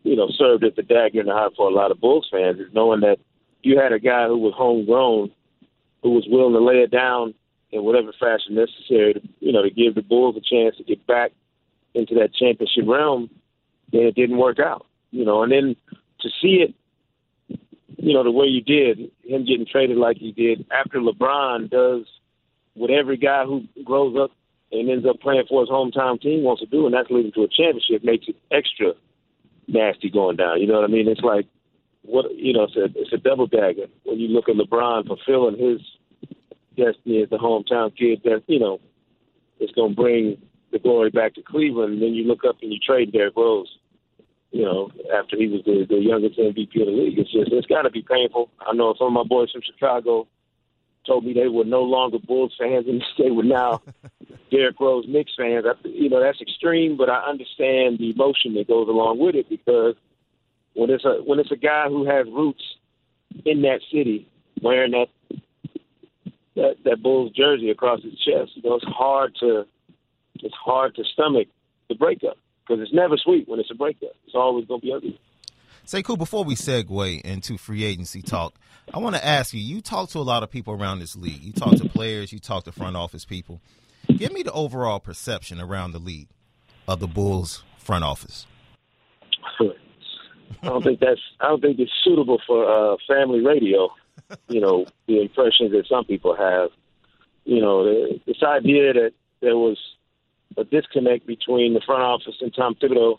you 0.02 0.16
know, 0.16 0.28
served 0.36 0.64
as 0.64 0.74
the 0.74 0.82
dagger 0.82 1.20
in 1.20 1.26
the 1.26 1.32
heart 1.32 1.52
for 1.56 1.68
a 1.68 1.74
lot 1.74 1.90
of 1.90 2.00
Bulls 2.00 2.28
fans 2.30 2.58
is 2.58 2.72
knowing 2.72 3.00
that 3.00 3.18
you 3.66 3.78
had 3.78 3.92
a 3.92 3.98
guy 3.98 4.28
who 4.28 4.38
was 4.38 4.54
homegrown, 4.56 5.32
who 6.02 6.10
was 6.10 6.24
willing 6.28 6.52
to 6.52 6.60
lay 6.60 6.76
it 6.76 6.90
down 6.92 7.34
in 7.72 7.82
whatever 7.82 8.12
fashion 8.12 8.54
necessary 8.54 9.14
to, 9.14 9.20
you 9.40 9.52
know, 9.52 9.62
to 9.62 9.70
give 9.70 9.96
the 9.96 10.02
Bulls 10.02 10.36
a 10.36 10.40
chance 10.40 10.76
to 10.76 10.84
get 10.84 11.04
back 11.06 11.32
into 11.92 12.14
that 12.14 12.32
championship 12.32 12.84
realm, 12.86 13.28
and 13.92 14.02
it 14.02 14.14
didn't 14.14 14.38
work 14.38 14.60
out, 14.60 14.86
you 15.10 15.24
know. 15.24 15.42
And 15.42 15.50
then 15.50 15.76
to 16.20 16.28
see 16.40 16.64
it, 16.64 16.74
you 17.98 18.14
know, 18.14 18.22
the 18.22 18.30
way 18.30 18.46
you 18.46 18.60
did, 18.60 19.10
him 19.24 19.44
getting 19.44 19.66
traded 19.66 19.96
like 19.96 20.16
he 20.18 20.30
did 20.30 20.64
after 20.70 21.00
LeBron 21.00 21.68
does 21.68 22.04
what 22.74 22.90
every 22.90 23.16
guy 23.16 23.44
who 23.44 23.64
grows 23.84 24.16
up 24.16 24.30
and 24.70 24.88
ends 24.88 25.06
up 25.06 25.18
playing 25.20 25.44
for 25.48 25.62
his 25.62 25.70
hometown 25.70 26.20
team 26.20 26.44
wants 26.44 26.60
to 26.60 26.66
do, 26.66 26.86
and 26.86 26.94
that's 26.94 27.10
leading 27.10 27.32
to 27.32 27.42
a 27.42 27.48
championship, 27.48 28.04
makes 28.04 28.28
it 28.28 28.36
extra 28.52 28.92
nasty 29.66 30.08
going 30.08 30.36
down. 30.36 30.60
You 30.60 30.68
know 30.68 30.74
what 30.74 30.84
I 30.84 30.92
mean? 30.92 31.08
It's 31.08 31.20
like 31.22 31.46
what 32.06 32.34
you 32.34 32.52
know, 32.52 32.64
it's 32.64 32.76
a 32.76 32.84
it's 32.98 33.12
a 33.12 33.18
double 33.18 33.46
dagger 33.46 33.86
when 34.04 34.18
you 34.18 34.28
look 34.28 34.48
at 34.48 34.56
LeBron 34.56 35.06
fulfilling 35.06 35.58
his 35.58 35.80
destiny 36.76 37.22
as 37.22 37.30
the 37.30 37.38
hometown 37.38 37.96
kid 37.96 38.20
that 38.24 38.42
you 38.46 38.58
know 38.58 38.80
is 39.60 39.70
going 39.72 39.94
to 39.94 40.00
bring 40.00 40.38
the 40.72 40.78
glory 40.78 41.10
back 41.10 41.34
to 41.34 41.42
Cleveland. 41.42 41.94
And 41.94 42.02
then 42.02 42.14
you 42.14 42.24
look 42.24 42.44
up 42.46 42.56
and 42.62 42.72
you 42.72 42.78
trade 42.78 43.12
Derrick 43.12 43.36
Rose. 43.36 43.78
You 44.52 44.62
know, 44.62 44.90
after 45.18 45.36
he 45.36 45.48
was 45.48 45.62
the, 45.66 45.86
the 45.88 45.98
youngest 45.98 46.38
MVP 46.38 46.80
of 46.80 46.86
the 46.86 46.92
league, 46.92 47.18
it's 47.18 47.32
just 47.32 47.52
it's 47.52 47.66
got 47.66 47.82
to 47.82 47.90
be 47.90 48.02
painful. 48.02 48.50
I 48.60 48.72
know 48.72 48.94
some 48.96 49.08
of 49.08 49.12
my 49.12 49.24
boys 49.24 49.50
from 49.50 49.62
Chicago 49.62 50.28
told 51.06 51.24
me 51.24 51.32
they 51.32 51.48
were 51.48 51.64
no 51.64 51.82
longer 51.82 52.18
Bulls 52.18 52.54
fans 52.58 52.86
and 52.88 53.02
they 53.18 53.30
were 53.30 53.44
now 53.44 53.82
Derrick 54.50 54.80
Rose 54.80 55.04
Knicks 55.08 55.32
fans. 55.36 55.66
I, 55.66 55.74
you 55.88 56.08
know, 56.08 56.20
that's 56.20 56.40
extreme, 56.40 56.96
but 56.96 57.10
I 57.10 57.28
understand 57.28 57.98
the 57.98 58.12
emotion 58.14 58.54
that 58.54 58.68
goes 58.68 58.88
along 58.88 59.18
with 59.18 59.34
it 59.34 59.48
because 59.48 59.94
when 60.76 60.90
it's 60.90 61.04
a 61.04 61.22
when 61.24 61.38
it's 61.38 61.50
a 61.50 61.56
guy 61.56 61.88
who 61.88 62.06
has 62.06 62.26
roots 62.26 62.62
in 63.44 63.62
that 63.62 63.80
city 63.90 64.28
wearing 64.62 64.92
that 64.92 65.08
that 66.54 66.76
that 66.84 67.02
Bulls 67.02 67.32
jersey 67.32 67.70
across 67.70 68.02
his 68.02 68.12
chest, 68.12 68.52
you 68.54 68.62
know, 68.62 68.76
it's 68.76 68.84
hard 68.86 69.34
to 69.40 69.64
it's 70.40 70.54
hard 70.54 70.94
to 70.96 71.04
stomach 71.04 71.48
the 71.88 71.94
breakup 71.94 72.36
because 72.60 72.82
it's 72.82 72.92
never 72.92 73.16
sweet 73.16 73.48
when 73.48 73.58
it's 73.58 73.70
a 73.70 73.74
breakup. 73.74 74.12
It's 74.26 74.34
always 74.34 74.66
going 74.66 74.80
to 74.80 74.86
be 74.86 74.92
ugly. 74.92 75.20
Sekou. 75.86 76.18
before 76.18 76.44
we 76.44 76.56
segue 76.56 77.20
into 77.22 77.56
free 77.56 77.84
agency 77.84 78.20
talk, 78.20 78.54
I 78.92 78.98
want 78.98 79.16
to 79.16 79.24
ask 79.24 79.54
you. 79.54 79.60
You 79.60 79.80
talk 79.80 80.10
to 80.10 80.18
a 80.18 80.20
lot 80.20 80.42
of 80.42 80.50
people 80.50 80.74
around 80.74 80.98
this 80.98 81.16
league. 81.16 81.42
You 81.42 81.52
talk 81.52 81.76
to 81.76 81.88
players. 81.88 82.32
You 82.32 82.38
talk 82.38 82.64
to 82.64 82.72
front 82.72 82.96
office 82.96 83.24
people. 83.24 83.60
Give 84.08 84.32
me 84.32 84.42
the 84.42 84.52
overall 84.52 85.00
perception 85.00 85.60
around 85.60 85.92
the 85.92 85.98
league 85.98 86.28
of 86.86 87.00
the 87.00 87.06
Bulls 87.06 87.64
front 87.78 88.04
office. 88.04 88.46
I 90.62 90.66
don't 90.68 90.82
think 90.82 91.00
that's. 91.00 91.20
I 91.40 91.48
don't 91.48 91.60
think 91.60 91.78
it's 91.78 91.92
suitable 92.02 92.40
for 92.46 92.64
uh, 92.66 92.96
family 93.06 93.40
radio. 93.40 93.90
You 94.48 94.60
know, 94.60 94.86
the 95.06 95.22
impressions 95.22 95.72
that 95.72 95.86
some 95.88 96.04
people 96.04 96.34
have. 96.36 96.70
You 97.44 97.60
know, 97.60 97.84
this 98.26 98.42
idea 98.42 98.92
that 98.92 99.12
there 99.40 99.56
was 99.56 99.78
a 100.56 100.64
disconnect 100.64 101.26
between 101.26 101.74
the 101.74 101.80
front 101.84 102.02
office 102.02 102.34
and 102.40 102.52
Tom 102.54 102.74
Thibodeau 102.74 103.18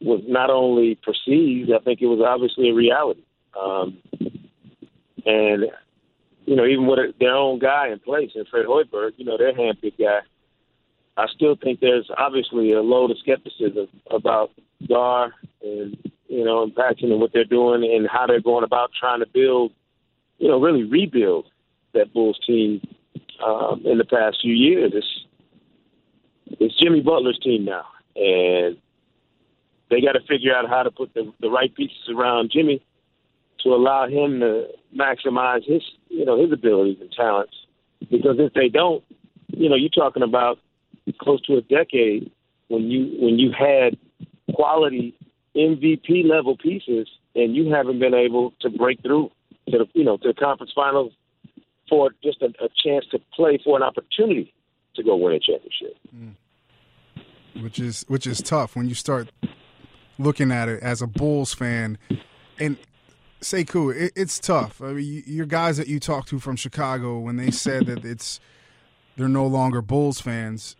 was 0.00 0.22
not 0.26 0.48
only 0.48 0.94
perceived, 0.94 1.70
I 1.72 1.78
think 1.80 2.00
it 2.00 2.06
was 2.06 2.20
obviously 2.26 2.70
a 2.70 2.74
reality. 2.74 3.22
Um, 3.60 3.98
and, 5.26 5.66
you 6.46 6.56
know, 6.56 6.64
even 6.64 6.86
with 6.86 7.18
their 7.18 7.34
own 7.34 7.58
guy 7.58 7.88
in 7.88 7.98
place, 7.98 8.30
and 8.34 8.48
Fred 8.48 8.64
Hoiberg, 8.64 9.12
you 9.16 9.26
know, 9.26 9.36
their 9.36 9.52
handpicked 9.52 9.98
guy, 9.98 10.20
I 11.16 11.26
still 11.34 11.56
think 11.56 11.80
there's 11.80 12.08
obviously 12.16 12.72
a 12.72 12.80
load 12.80 13.10
of 13.10 13.18
skepticism 13.18 13.88
about 14.10 14.52
Gar 14.88 15.34
and, 15.62 16.09
you 16.30 16.44
know, 16.44 16.62
and 16.62 16.74
Paxson 16.74 17.10
and 17.10 17.20
what 17.20 17.32
they're 17.32 17.44
doing 17.44 17.82
and 17.82 18.08
how 18.08 18.26
they're 18.26 18.40
going 18.40 18.62
about 18.62 18.90
trying 18.98 19.18
to 19.18 19.26
build, 19.26 19.72
you 20.38 20.46
know, 20.46 20.60
really 20.60 20.84
rebuild 20.84 21.46
that 21.92 22.12
Bulls 22.14 22.38
team 22.46 22.80
um, 23.44 23.82
in 23.84 23.98
the 23.98 24.04
past 24.04 24.38
few 24.40 24.54
years. 24.54 24.92
It's, 24.94 25.26
it's 26.60 26.78
Jimmy 26.78 27.00
Butler's 27.00 27.40
team 27.42 27.64
now. 27.64 27.84
And 28.14 28.76
they 29.90 30.00
got 30.00 30.12
to 30.12 30.20
figure 30.28 30.54
out 30.54 30.68
how 30.68 30.84
to 30.84 30.92
put 30.92 31.12
the, 31.14 31.32
the 31.40 31.50
right 31.50 31.74
pieces 31.74 32.08
around 32.16 32.52
Jimmy 32.52 32.80
to 33.64 33.70
allow 33.70 34.06
him 34.06 34.38
to 34.38 34.68
maximize 34.96 35.64
his, 35.64 35.82
you 36.08 36.24
know, 36.24 36.40
his 36.40 36.52
abilities 36.52 36.98
and 37.00 37.10
talents. 37.10 37.54
Because 38.08 38.36
if 38.38 38.52
they 38.52 38.68
don't, 38.68 39.02
you 39.48 39.68
know, 39.68 39.74
you're 39.74 39.90
talking 39.90 40.22
about 40.22 40.60
close 41.20 41.42
to 41.42 41.56
a 41.56 41.62
decade 41.62 42.30
when 42.68 42.84
you 42.84 43.16
when 43.20 43.36
you 43.36 43.50
had 43.50 43.98
quality 44.54 45.12
MVP 45.56 46.24
level 46.24 46.56
pieces 46.56 47.08
and 47.34 47.54
you 47.54 47.72
haven't 47.72 47.98
been 47.98 48.14
able 48.14 48.52
to 48.60 48.70
break 48.70 49.02
through 49.02 49.30
to 49.68 49.78
the 49.78 49.88
you 49.94 50.04
know 50.04 50.16
to 50.18 50.28
the 50.28 50.34
conference 50.34 50.72
finals 50.74 51.12
for 51.88 52.10
just 52.22 52.40
a, 52.42 52.46
a 52.62 52.68
chance 52.82 53.04
to 53.10 53.18
play 53.34 53.58
for 53.62 53.76
an 53.76 53.82
opportunity 53.82 54.52
to 54.94 55.02
go 55.02 55.16
win 55.16 55.34
a 55.34 55.40
championship. 55.40 55.96
Mm. 56.14 56.34
Which 57.62 57.78
is 57.78 58.04
which 58.08 58.26
is 58.26 58.40
tough 58.40 58.76
when 58.76 58.88
you 58.88 58.94
start 58.94 59.30
looking 60.18 60.52
at 60.52 60.68
it 60.68 60.82
as 60.82 61.02
a 61.02 61.06
Bulls 61.06 61.54
fan, 61.54 61.98
and 62.58 62.76
Sekou, 63.40 63.94
it, 63.94 64.12
it's 64.14 64.38
tough. 64.38 64.80
I 64.82 64.92
mean, 64.92 65.22
your 65.26 65.46
guys 65.46 65.76
that 65.78 65.88
you 65.88 65.98
talked 65.98 66.28
to 66.28 66.38
from 66.38 66.56
Chicago 66.56 67.18
when 67.18 67.36
they 67.36 67.50
said 67.50 67.86
that 67.86 68.04
it's 68.04 68.38
they're 69.16 69.28
no 69.28 69.46
longer 69.46 69.82
Bulls 69.82 70.20
fans. 70.20 70.76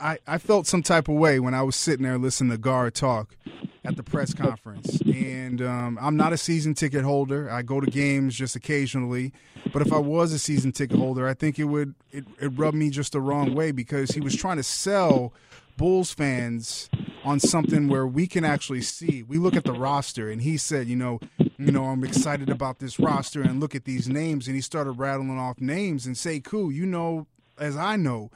I, 0.00 0.18
I 0.26 0.38
felt 0.38 0.66
some 0.66 0.82
type 0.82 1.08
of 1.08 1.16
way 1.16 1.40
when 1.40 1.54
I 1.54 1.62
was 1.62 1.76
sitting 1.76 2.04
there 2.04 2.18
listening 2.18 2.50
to 2.50 2.58
Gar 2.58 2.90
talk 2.90 3.36
at 3.84 3.96
the 3.96 4.02
press 4.02 4.32
conference. 4.32 5.00
And 5.02 5.60
um, 5.62 5.98
I'm 6.00 6.16
not 6.16 6.32
a 6.32 6.36
season 6.36 6.74
ticket 6.74 7.04
holder. 7.04 7.50
I 7.50 7.62
go 7.62 7.80
to 7.80 7.90
games 7.90 8.34
just 8.34 8.56
occasionally. 8.56 9.32
But 9.72 9.82
if 9.82 9.92
I 9.92 9.98
was 9.98 10.32
a 10.32 10.38
season 10.38 10.72
ticket 10.72 10.98
holder, 10.98 11.28
I 11.28 11.34
think 11.34 11.58
it 11.58 11.64
would 11.64 11.94
it, 12.10 12.24
it 12.40 12.48
rubbed 12.48 12.76
me 12.76 12.90
just 12.90 13.12
the 13.12 13.20
wrong 13.20 13.54
way 13.54 13.72
because 13.72 14.10
he 14.10 14.20
was 14.20 14.34
trying 14.34 14.56
to 14.56 14.62
sell 14.62 15.32
Bulls 15.76 16.12
fans 16.12 16.90
on 17.24 17.40
something 17.40 17.88
where 17.88 18.06
we 18.06 18.26
can 18.26 18.44
actually 18.44 18.82
see. 18.82 19.22
We 19.22 19.38
look 19.38 19.56
at 19.56 19.64
the 19.64 19.72
roster, 19.72 20.30
and 20.30 20.42
he 20.42 20.56
said, 20.56 20.88
you 20.88 20.96
know, 20.96 21.20
you 21.38 21.72
know, 21.72 21.84
I'm 21.84 22.04
excited 22.04 22.50
about 22.50 22.78
this 22.80 22.98
roster, 22.98 23.42
and 23.42 23.60
look 23.60 23.74
at 23.74 23.84
these 23.84 24.08
names, 24.08 24.46
and 24.46 24.56
he 24.56 24.62
started 24.62 24.92
rattling 24.92 25.38
off 25.38 25.60
names 25.60 26.06
and 26.06 26.16
say, 26.16 26.40
"Cool, 26.40 26.72
you 26.72 26.86
know, 26.86 27.26
as 27.58 27.76
I 27.76 27.96
know." 27.96 28.30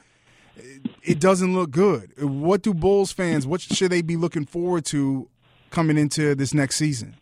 It 1.03 1.19
doesn't 1.19 1.53
look 1.53 1.71
good. 1.71 2.11
What 2.21 2.61
do 2.61 2.73
Bulls 2.73 3.11
fans? 3.11 3.45
What 3.45 3.61
should 3.61 3.91
they 3.91 4.01
be 4.01 4.15
looking 4.15 4.45
forward 4.45 4.85
to 4.85 5.27
coming 5.69 5.97
into 5.97 6.35
this 6.35 6.53
next 6.53 6.77
season? 6.77 7.15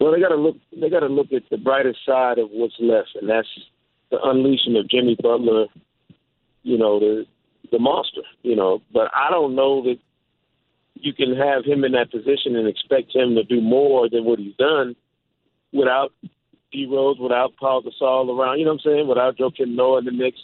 Well, 0.00 0.12
they 0.12 0.20
got 0.20 0.28
to 0.28 0.36
look. 0.36 0.56
They 0.78 0.90
got 0.90 1.00
to 1.00 1.06
look 1.06 1.32
at 1.32 1.42
the 1.50 1.56
brightest 1.56 1.98
side 2.04 2.38
of 2.38 2.50
what's 2.50 2.74
left, 2.78 3.10
and 3.20 3.28
that's 3.28 3.48
the 4.10 4.18
unleashing 4.22 4.76
of 4.76 4.88
Jimmy 4.88 5.16
Butler. 5.20 5.66
You 6.62 6.78
know, 6.78 7.00
the 7.00 7.26
the 7.70 7.78
monster. 7.78 8.22
You 8.42 8.56
know, 8.56 8.82
but 8.92 9.10
I 9.14 9.30
don't 9.30 9.54
know 9.54 9.82
that 9.84 9.96
you 10.94 11.12
can 11.12 11.36
have 11.36 11.64
him 11.64 11.84
in 11.84 11.92
that 11.92 12.10
position 12.10 12.56
and 12.56 12.68
expect 12.68 13.14
him 13.14 13.34
to 13.34 13.44
do 13.44 13.60
more 13.60 14.08
than 14.08 14.24
what 14.24 14.38
he's 14.38 14.56
done 14.56 14.94
without 15.72 16.12
D 16.72 16.86
Rose, 16.90 17.18
without 17.18 17.56
Paul 17.56 17.82
Gasol 17.82 18.28
around. 18.28 18.58
You 18.58 18.64
know 18.64 18.72
what 18.72 18.82
I'm 18.84 18.92
saying? 18.92 19.08
Without 19.08 19.36
Joakim 19.36 19.74
Noah 19.74 19.98
in 19.98 20.04
the 20.06 20.12
mix, 20.12 20.38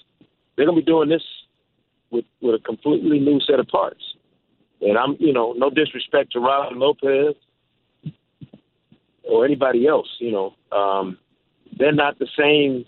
they're 0.56 0.66
gonna 0.66 0.80
be 0.80 0.84
doing 0.84 1.08
this 1.08 1.22
with 2.10 2.24
with 2.40 2.54
a 2.54 2.64
completely 2.64 3.18
new 3.18 3.40
set 3.40 3.60
of 3.60 3.68
parts. 3.68 4.02
And 4.80 4.96
I'm, 4.96 5.16
you 5.18 5.32
know, 5.32 5.52
no 5.52 5.70
disrespect 5.70 6.32
to 6.32 6.40
Robin 6.40 6.78
Lopez 6.78 7.34
or 9.24 9.44
anybody 9.44 9.86
else. 9.86 10.08
You 10.18 10.32
know, 10.32 10.76
um, 10.76 11.18
they're 11.78 11.92
not 11.92 12.18
the 12.18 12.28
same 12.38 12.86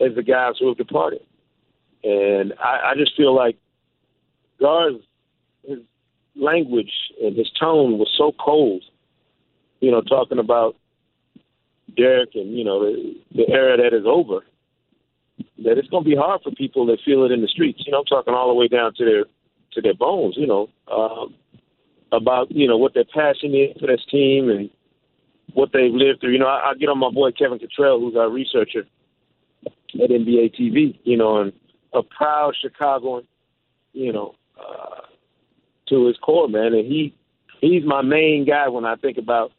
as 0.00 0.14
the 0.14 0.22
guys 0.22 0.54
who 0.58 0.68
have 0.68 0.76
departed. 0.76 1.22
And 2.04 2.54
I, 2.62 2.90
I 2.90 2.94
just 2.96 3.16
feel 3.16 3.34
like 3.34 3.56
Gar's 4.60 4.94
his 5.66 5.78
language 6.36 6.92
and 7.20 7.36
his 7.36 7.50
tone 7.58 7.98
was 7.98 8.12
so 8.16 8.32
cold. 8.38 8.84
You 9.80 9.90
know, 9.90 10.00
talking 10.00 10.38
about 10.38 10.76
Derrick 11.96 12.30
and 12.34 12.56
you 12.56 12.64
know 12.64 12.80
the, 12.80 13.14
the 13.34 13.48
era 13.48 13.76
that 13.76 13.96
is 13.96 14.04
over. 14.06 14.40
That 15.64 15.78
it's 15.78 15.88
going 15.88 16.04
to 16.04 16.10
be 16.10 16.16
hard 16.16 16.40
for 16.42 16.50
people 16.52 16.86
that 16.86 16.98
feel 17.04 17.24
it 17.24 17.32
in 17.32 17.42
the 17.42 17.48
streets. 17.48 17.82
You 17.84 17.92
know, 17.92 17.98
I'm 17.98 18.04
talking 18.04 18.34
all 18.34 18.48
the 18.48 18.54
way 18.54 18.68
down 18.68 18.94
to 18.94 19.04
their 19.04 19.24
to 19.72 19.80
their 19.80 19.94
bones. 19.94 20.34
You 20.36 20.46
know, 20.46 20.68
um, 20.90 21.34
about 22.12 22.50
you 22.50 22.66
know 22.66 22.76
what 22.76 22.94
their 22.94 23.04
passion 23.04 23.54
is 23.54 23.76
for 23.78 23.86
this 23.86 24.04
team 24.10 24.50
and 24.50 24.70
what 25.54 25.70
they've 25.72 25.92
lived 25.92 26.20
through. 26.20 26.32
You 26.32 26.38
know, 26.38 26.46
I, 26.46 26.70
I 26.70 26.74
get 26.74 26.88
on 26.88 26.98
my 26.98 27.10
boy 27.10 27.32
Kevin 27.32 27.58
Cottrell, 27.58 28.00
who's 28.00 28.16
our 28.16 28.30
researcher 28.30 28.84
at 29.66 30.10
NBA 30.10 30.58
TV. 30.58 30.98
You 31.04 31.16
know, 31.16 31.40
and 31.40 31.52
a 31.92 32.02
proud 32.02 32.54
Chicagoan. 32.60 33.24
You 33.92 34.12
know, 34.12 34.34
uh, 34.58 35.02
to 35.88 36.06
his 36.06 36.16
core, 36.18 36.48
man. 36.48 36.74
And 36.74 36.86
he 36.86 37.14
he's 37.60 37.84
my 37.84 38.02
main 38.02 38.44
guy 38.46 38.68
when 38.68 38.84
I 38.84 38.96
think 38.96 39.18
about 39.18 39.52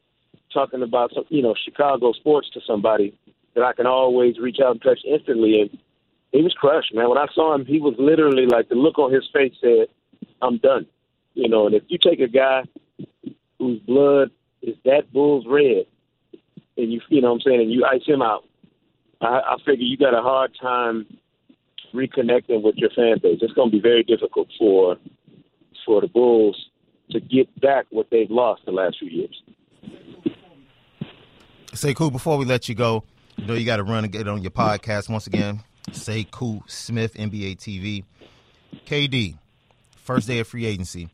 talking 0.54 0.82
about 0.82 1.12
some, 1.14 1.26
you 1.30 1.42
know 1.42 1.56
Chicago 1.64 2.12
sports 2.14 2.50
to 2.54 2.62
somebody 2.66 3.18
that 3.56 3.64
I 3.64 3.74
can 3.74 3.86
always 3.86 4.40
reach 4.40 4.58
out 4.64 4.72
and 4.72 4.82
touch 4.82 5.00
instantly. 5.06 5.62
And 5.62 5.80
he 6.32 6.42
was 6.42 6.54
crushed, 6.54 6.94
man. 6.94 7.10
When 7.10 7.18
I 7.18 7.28
saw 7.34 7.54
him, 7.56 7.66
he 7.66 7.80
was 7.80 7.96
literally 7.98 8.46
like 8.46 8.70
the 8.70 8.76
look 8.76 9.00
on 9.00 9.14
his 9.14 9.28
face 9.34 9.54
said, 9.62 9.88
"I'm 10.42 10.58
done." 10.58 10.86
You 11.34 11.50
know, 11.50 11.68
and 11.68 11.76
if 11.76 11.84
you 11.88 11.98
take 11.98 12.20
a 12.20 12.28
guy 12.28 12.64
whose 13.58 13.80
blood 13.80 14.32
is 14.62 14.76
that 14.86 15.12
bull's 15.12 15.46
red, 15.48 15.86
and 16.78 16.92
you 16.92 17.02
you 17.10 17.22
know 17.22 17.30
what 17.30 17.36
I'm 17.36 17.42
saying, 17.42 17.62
and 17.62 17.72
you 17.72 17.86
ice 17.86 18.06
him 18.06 18.22
out, 18.22 18.44
I, 19.22 19.40
I 19.40 19.56
figure 19.66 19.86
you 19.86 19.98
got 19.98 20.14
a 20.14 20.22
hard 20.22 20.52
time 20.60 21.06
reconnecting 21.94 22.62
with 22.62 22.76
your 22.76 22.90
fan 22.92 23.18
base. 23.22 23.40
It's 23.42 23.54
going 23.54 23.72
to 23.72 23.76
be 23.78 23.82
very 23.82 24.04
difficult 24.04 24.48
for 24.58 24.98
for 25.86 26.02
the 26.02 26.08
Bulls 26.08 26.70
to 27.12 27.20
get 27.20 27.60
back 27.60 27.86
what 27.90 28.08
they've 28.12 28.30
lost 28.30 28.62
the 28.66 28.72
last 28.72 28.98
few 29.00 29.10
years. 29.10 29.42
Sekou. 31.72 32.12
Before 32.12 32.38
we 32.38 32.46
let 32.46 32.70
you 32.70 32.76
go, 32.76 33.04
you 33.40 33.48
know 33.48 33.54
you 33.54 33.66
got 33.66 33.78
to 33.78 33.84
run 33.84 34.04
and 34.04 34.12
get 34.12 34.28
on 34.28 34.42
your 34.42 34.52
podcast 34.52 35.10
once 35.10 35.26
again. 35.28 35.62
Sekou 35.92 36.70
Smith, 36.70 37.14
NBA 37.14 37.58
TV. 37.58 38.04
KD, 38.86 39.38
first 39.96 40.28
day 40.28 40.40
of 40.40 40.48
free 40.48 40.66
agency. 40.66 41.10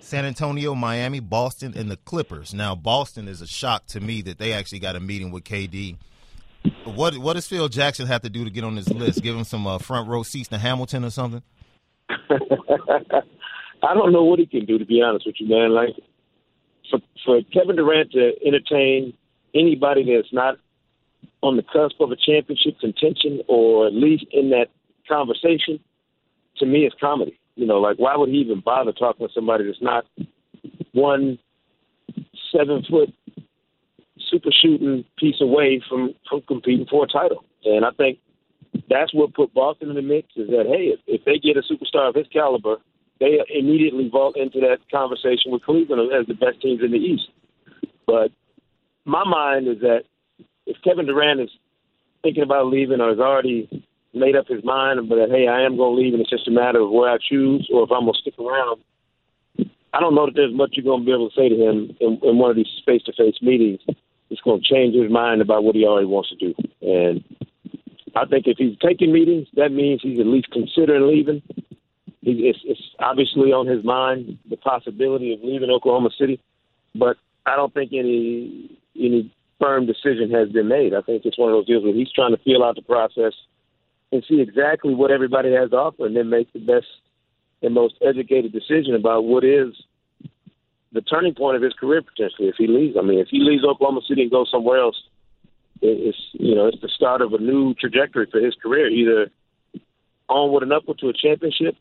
San 0.00 0.24
Antonio, 0.24 0.74
Miami, 0.74 1.20
Boston, 1.20 1.74
and 1.76 1.90
the 1.90 1.96
Clippers. 1.96 2.52
Now, 2.52 2.74
Boston 2.74 3.28
is 3.28 3.40
a 3.40 3.46
shock 3.46 3.86
to 3.88 4.00
me 4.00 4.22
that 4.22 4.38
they 4.38 4.52
actually 4.52 4.78
got 4.78 4.96
a 4.96 5.00
meeting 5.00 5.30
with 5.30 5.44
KD. 5.44 5.96
What 6.84 7.18
what 7.18 7.34
does 7.34 7.46
Phil 7.46 7.68
Jackson 7.68 8.06
have 8.06 8.22
to 8.22 8.30
do 8.30 8.44
to 8.44 8.50
get 8.50 8.64
on 8.64 8.74
this 8.74 8.88
list? 8.88 9.22
Give 9.22 9.36
him 9.36 9.44
some 9.44 9.66
uh, 9.66 9.78
front 9.78 10.08
row 10.08 10.22
seats 10.22 10.48
to 10.48 10.58
Hamilton 10.58 11.04
or 11.04 11.10
something? 11.10 11.42
I 12.08 13.92
don't 13.92 14.12
know 14.12 14.24
what 14.24 14.38
he 14.38 14.46
can 14.46 14.64
do 14.64 14.78
to 14.78 14.86
be 14.86 15.02
honest 15.02 15.26
with 15.26 15.36
you, 15.38 15.48
man. 15.48 15.74
Like 15.74 15.90
for 16.90 17.00
for 17.24 17.42
Kevin 17.52 17.76
Durant 17.76 18.12
to 18.12 18.32
entertain 18.46 19.12
anybody 19.54 20.04
that's 20.04 20.32
not 20.32 20.56
on 21.44 21.56
the 21.56 21.62
cusp 21.62 22.00
of 22.00 22.10
a 22.10 22.16
championship 22.16 22.78
contention 22.80 23.40
or 23.48 23.86
at 23.86 23.94
least 23.94 24.24
in 24.32 24.50
that 24.50 24.68
conversation, 25.08 25.78
to 26.58 26.66
me, 26.66 26.86
it's 26.86 26.96
comedy. 27.00 27.38
You 27.56 27.66
know, 27.66 27.78
like 27.80 27.98
why 27.98 28.16
would 28.16 28.30
he 28.30 28.36
even 28.36 28.60
bother 28.60 28.92
talking 28.92 29.26
to 29.26 29.32
somebody 29.32 29.64
that's 29.64 29.82
not 29.82 30.04
one 30.92 31.38
seven 32.50 32.84
foot 32.88 33.12
super 34.30 34.50
shooting 34.50 35.04
piece 35.18 35.40
away 35.40 35.82
from 35.88 36.14
from 36.28 36.42
competing 36.48 36.86
for 36.86 37.04
a 37.04 37.08
title? 37.08 37.44
And 37.64 37.84
I 37.84 37.90
think 37.96 38.18
that's 38.88 39.14
what 39.14 39.34
put 39.34 39.54
Boston 39.54 39.90
in 39.90 39.96
the 39.96 40.02
mix. 40.02 40.28
Is 40.36 40.48
that 40.48 40.66
hey, 40.66 40.94
if, 40.94 41.00
if 41.06 41.24
they 41.24 41.38
get 41.38 41.56
a 41.56 41.62
superstar 41.62 42.08
of 42.08 42.16
his 42.16 42.26
caliber 42.32 42.78
they 43.20 43.38
immediately 43.54 44.08
vault 44.08 44.36
into 44.36 44.60
that 44.60 44.78
conversation 44.90 45.52
with 45.52 45.62
Cleveland 45.62 46.12
as 46.12 46.26
the 46.26 46.34
best 46.34 46.60
teams 46.60 46.82
in 46.82 46.90
the 46.90 46.98
East. 46.98 47.28
But 48.06 48.32
my 49.04 49.24
mind 49.24 49.68
is 49.68 49.80
that 49.80 50.02
if 50.66 50.76
Kevin 50.82 51.06
Durant 51.06 51.40
is 51.40 51.50
thinking 52.22 52.42
about 52.42 52.66
leaving 52.66 53.00
or 53.00 53.10
has 53.10 53.18
already 53.18 53.84
made 54.14 54.36
up 54.36 54.46
his 54.48 54.64
mind, 54.64 55.08
but 55.08 55.16
that 55.16 55.30
hey, 55.30 55.48
I 55.48 55.62
am 55.62 55.76
going 55.76 55.96
to 55.96 56.02
leave, 56.02 56.14
and 56.14 56.20
it's 56.20 56.30
just 56.30 56.48
a 56.48 56.50
matter 56.50 56.80
of 56.80 56.90
where 56.90 57.10
I 57.10 57.18
choose 57.18 57.68
or 57.72 57.84
if 57.84 57.90
I'm 57.92 58.04
going 58.04 58.14
to 58.14 58.20
stick 58.20 58.38
around. 58.38 58.80
I 59.92 60.00
don't 60.00 60.14
know 60.14 60.26
that 60.26 60.34
there's 60.34 60.54
much 60.54 60.72
you're 60.74 60.84
going 60.84 61.02
to 61.02 61.06
be 61.06 61.12
able 61.12 61.30
to 61.30 61.36
say 61.36 61.48
to 61.48 61.54
him 61.54 61.96
in, 62.00 62.18
in 62.22 62.38
one 62.38 62.50
of 62.50 62.56
these 62.56 62.66
face-to-face 62.84 63.36
meetings. 63.42 63.80
It's 64.30 64.40
going 64.40 64.60
to 64.60 64.66
change 64.66 64.94
his 64.94 65.10
mind 65.10 65.40
about 65.40 65.62
what 65.62 65.76
he 65.76 65.84
already 65.84 66.06
wants 66.06 66.30
to 66.30 66.36
do, 66.36 66.54
and 66.80 67.22
I 68.16 68.24
think 68.26 68.46
if 68.46 68.58
he's 68.58 68.78
taking 68.78 69.12
meetings, 69.12 69.48
that 69.54 69.72
means 69.72 70.00
he's 70.02 70.20
at 70.20 70.26
least 70.26 70.50
considering 70.52 71.08
leaving. 71.08 71.42
It's, 72.22 72.58
it's 72.64 72.80
obviously 73.00 73.52
on 73.52 73.66
his 73.66 73.84
mind 73.84 74.38
the 74.48 74.56
possibility 74.56 75.34
of 75.34 75.40
leaving 75.42 75.70
Oklahoma 75.70 76.10
City, 76.18 76.40
but 76.94 77.16
I 77.44 77.56
don't 77.56 77.74
think 77.74 77.92
any 77.92 78.78
any 78.96 79.34
firm 79.60 79.86
decision 79.86 80.30
has 80.30 80.48
been 80.50 80.68
made. 80.68 80.94
I 80.94 81.00
think 81.00 81.24
it's 81.24 81.38
one 81.38 81.50
of 81.50 81.56
those 81.56 81.66
deals 81.66 81.84
where 81.84 81.94
he's 81.94 82.12
trying 82.12 82.36
to 82.36 82.42
feel 82.42 82.62
out 82.62 82.76
the 82.76 82.82
process 82.82 83.32
and 84.12 84.24
see 84.28 84.40
exactly 84.40 84.94
what 84.94 85.10
everybody 85.10 85.52
has 85.52 85.70
to 85.70 85.76
offer, 85.76 86.06
and 86.06 86.16
then 86.16 86.30
make 86.30 86.52
the 86.52 86.60
best 86.60 86.86
and 87.62 87.74
most 87.74 87.94
educated 88.06 88.52
decision 88.52 88.94
about 88.94 89.24
what 89.24 89.44
is 89.44 89.74
the 90.92 91.00
turning 91.00 91.34
point 91.34 91.56
of 91.56 91.62
his 91.62 91.72
career 91.72 92.02
potentially 92.02 92.48
if 92.48 92.54
he 92.56 92.66
leaves. 92.66 92.96
I 92.98 93.02
mean, 93.02 93.18
if 93.18 93.28
he 93.30 93.40
leaves 93.40 93.64
Oklahoma 93.64 94.00
City 94.08 94.22
and 94.22 94.30
goes 94.30 94.50
somewhere 94.50 94.78
else, 94.78 94.96
it's 95.82 96.18
you 96.32 96.54
know 96.54 96.66
it's 96.68 96.80
the 96.80 96.88
start 96.88 97.20
of 97.20 97.32
a 97.32 97.38
new 97.38 97.74
trajectory 97.74 98.26
for 98.30 98.40
his 98.40 98.54
career, 98.62 98.88
either 98.88 99.30
onward 100.28 100.62
and 100.62 100.72
upward 100.72 100.98
to 101.00 101.08
a 101.08 101.12
championship, 101.12 101.74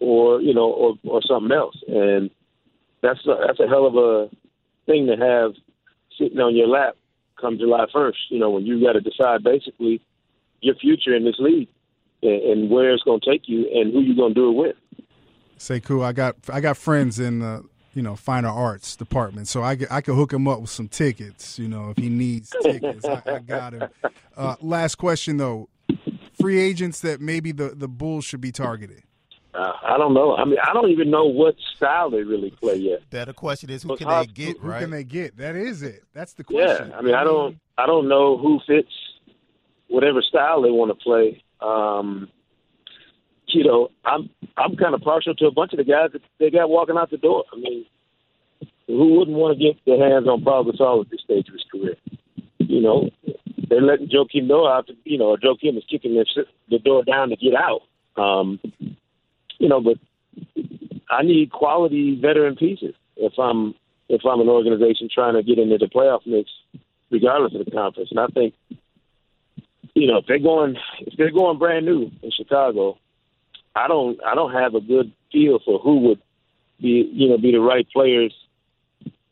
or 0.00 0.40
you 0.40 0.52
know, 0.52 0.70
or 0.70 0.94
or 1.04 1.22
something 1.22 1.56
else. 1.56 1.76
And 1.86 2.30
that's 3.02 3.24
a, 3.26 3.36
that's 3.46 3.60
a 3.60 3.68
hell 3.68 3.86
of 3.86 3.94
a 3.94 4.28
thing 4.86 5.06
to 5.06 5.16
have 5.16 5.52
sitting 6.20 6.38
on 6.38 6.54
your 6.54 6.68
lap 6.68 6.96
come 7.40 7.58
July 7.58 7.86
first. 7.92 8.18
You 8.28 8.38
know, 8.38 8.50
when 8.50 8.66
you 8.66 8.80
got 8.84 8.92
to 8.92 9.00
decide 9.00 9.42
basically 9.42 10.00
your 10.60 10.74
future 10.76 11.14
in 11.14 11.24
this 11.24 11.36
league 11.38 11.68
and, 12.22 12.42
and 12.42 12.70
where 12.70 12.92
it's 12.92 13.02
going 13.02 13.20
to 13.20 13.30
take 13.30 13.42
you 13.48 13.68
and 13.72 13.92
who 13.92 14.00
you're 14.00 14.16
going 14.16 14.34
to 14.34 14.40
do 14.40 14.50
it 14.50 14.54
with. 14.54 14.76
Sekou. 15.58 16.04
I 16.04 16.12
got 16.12 16.36
I 16.50 16.60
got 16.60 16.76
friends 16.76 17.18
in 17.18 17.40
the 17.40 17.64
you 17.92 18.02
know 18.02 18.16
finer 18.16 18.48
arts 18.48 18.96
department, 18.96 19.48
so 19.48 19.62
I 19.62 19.76
I 19.90 20.00
could 20.00 20.14
hook 20.14 20.32
him 20.32 20.48
up 20.48 20.60
with 20.60 20.70
some 20.70 20.88
tickets. 20.88 21.58
You 21.58 21.68
know, 21.68 21.90
if 21.90 21.98
he 21.98 22.08
needs 22.08 22.54
tickets, 22.62 23.04
I, 23.04 23.22
I 23.26 23.38
got 23.40 23.74
him. 23.74 23.88
Uh, 24.36 24.56
last 24.62 24.94
question 24.94 25.36
though, 25.36 25.68
free 26.40 26.58
agents 26.58 27.00
that 27.00 27.20
maybe 27.20 27.52
the 27.52 27.70
the 27.70 27.88
Bulls 27.88 28.24
should 28.24 28.40
be 28.40 28.52
targeting. 28.52 29.02
Uh, 29.52 29.72
I 29.82 29.98
don't 29.98 30.14
know. 30.14 30.36
I 30.36 30.44
mean, 30.44 30.58
I 30.62 30.72
don't 30.72 30.90
even 30.90 31.10
know 31.10 31.24
what 31.24 31.56
style 31.76 32.10
they 32.10 32.22
really 32.22 32.50
play 32.50 32.76
yet. 32.76 33.08
Better 33.10 33.32
question 33.32 33.68
is 33.70 33.82
who 33.82 33.96
can 33.96 34.08
they 34.08 34.26
get, 34.26 34.58
Who 34.58 34.68
right? 34.68 34.80
can 34.80 34.90
they 34.90 35.04
get? 35.04 35.36
That 35.38 35.56
is 35.56 35.82
it. 35.82 36.04
That's 36.12 36.34
the 36.34 36.44
question. 36.44 36.90
Yeah. 36.90 36.96
I 36.96 37.02
mean, 37.02 37.14
I 37.14 37.24
don't, 37.24 37.58
I 37.76 37.86
don't 37.86 38.08
know 38.08 38.38
who 38.38 38.60
fits 38.66 38.92
whatever 39.88 40.22
style 40.22 40.62
they 40.62 40.70
want 40.70 40.90
to 40.90 40.94
play. 41.02 41.42
Um, 41.60 42.28
you 43.48 43.64
know, 43.64 43.88
I'm, 44.04 44.30
I'm 44.56 44.76
kind 44.76 44.94
of 44.94 45.00
partial 45.00 45.34
to 45.34 45.46
a 45.46 45.50
bunch 45.50 45.72
of 45.72 45.78
the 45.78 45.84
guys 45.84 46.10
that 46.12 46.22
they 46.38 46.50
got 46.50 46.70
walking 46.70 46.96
out 46.96 47.10
the 47.10 47.16
door. 47.16 47.44
I 47.52 47.56
mean, 47.56 47.86
who 48.86 49.18
wouldn't 49.18 49.36
want 49.36 49.58
to 49.58 49.64
get 49.64 49.84
their 49.84 49.98
hands 49.98 50.28
on 50.28 50.42
Paul 50.42 50.64
Gasol 50.64 51.04
at 51.04 51.10
this 51.10 51.20
stage 51.22 51.48
of 51.48 51.54
his 51.54 51.64
career? 51.70 51.96
You 52.58 52.80
know, 52.80 53.10
they're 53.68 53.82
letting 53.82 54.08
Joakim 54.08 54.46
Noah 54.46 54.78
out. 54.78 54.86
To, 54.86 54.94
you 55.04 55.18
know, 55.18 55.36
Joakim 55.36 55.76
is 55.76 55.84
kicking 55.90 56.14
the, 56.14 56.44
the 56.68 56.78
door 56.78 57.02
down 57.04 57.30
to 57.30 57.36
get 57.36 57.54
out. 57.54 57.82
Um, 58.20 58.60
you 59.60 59.68
know, 59.68 59.80
but 59.80 59.98
I 61.08 61.22
need 61.22 61.52
quality 61.52 62.18
veteran 62.20 62.56
pieces 62.56 62.94
if 63.16 63.34
I'm 63.38 63.74
if 64.08 64.22
I'm 64.24 64.40
an 64.40 64.48
organization 64.48 65.08
trying 65.12 65.34
to 65.34 65.42
get 65.42 65.58
into 65.58 65.78
the 65.78 65.86
playoff 65.86 66.26
mix, 66.26 66.50
regardless 67.10 67.54
of 67.54 67.64
the 67.64 67.70
conference. 67.70 68.10
And 68.10 68.18
I 68.18 68.26
think, 68.26 68.54
you 69.94 70.08
know, 70.08 70.18
if 70.18 70.26
they're 70.26 70.40
going 70.40 70.76
if 71.00 71.16
they're 71.16 71.30
going 71.30 71.58
brand 71.58 71.86
new 71.86 72.10
in 72.22 72.30
Chicago, 72.32 72.98
I 73.76 73.86
don't 73.86 74.18
I 74.26 74.34
don't 74.34 74.52
have 74.52 74.74
a 74.74 74.80
good 74.80 75.12
feel 75.30 75.60
for 75.64 75.78
who 75.78 76.00
would 76.08 76.22
be 76.80 77.08
you 77.12 77.28
know 77.28 77.36
be 77.36 77.52
the 77.52 77.60
right 77.60 77.86
players 77.92 78.34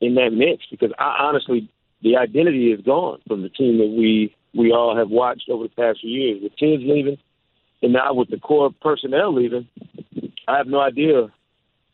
in 0.00 0.14
that 0.16 0.30
mix 0.30 0.64
because 0.70 0.92
I 0.98 1.16
honestly 1.22 1.70
the 2.02 2.18
identity 2.18 2.70
is 2.70 2.82
gone 2.82 3.20
from 3.26 3.42
the 3.42 3.48
team 3.48 3.78
that 3.78 3.88
we 3.88 4.34
we 4.54 4.72
all 4.72 4.94
have 4.94 5.08
watched 5.08 5.48
over 5.48 5.64
the 5.64 5.70
past 5.70 6.00
few 6.00 6.10
years. 6.10 6.42
With 6.42 6.56
Tibbs 6.56 6.82
leaving, 6.84 7.18
and 7.82 7.94
now 7.94 8.12
with 8.12 8.28
the 8.28 8.38
core 8.38 8.70
personnel 8.82 9.34
leaving, 9.34 9.68
I 10.48 10.56
have 10.56 10.66
no 10.66 10.80
idea 10.80 11.28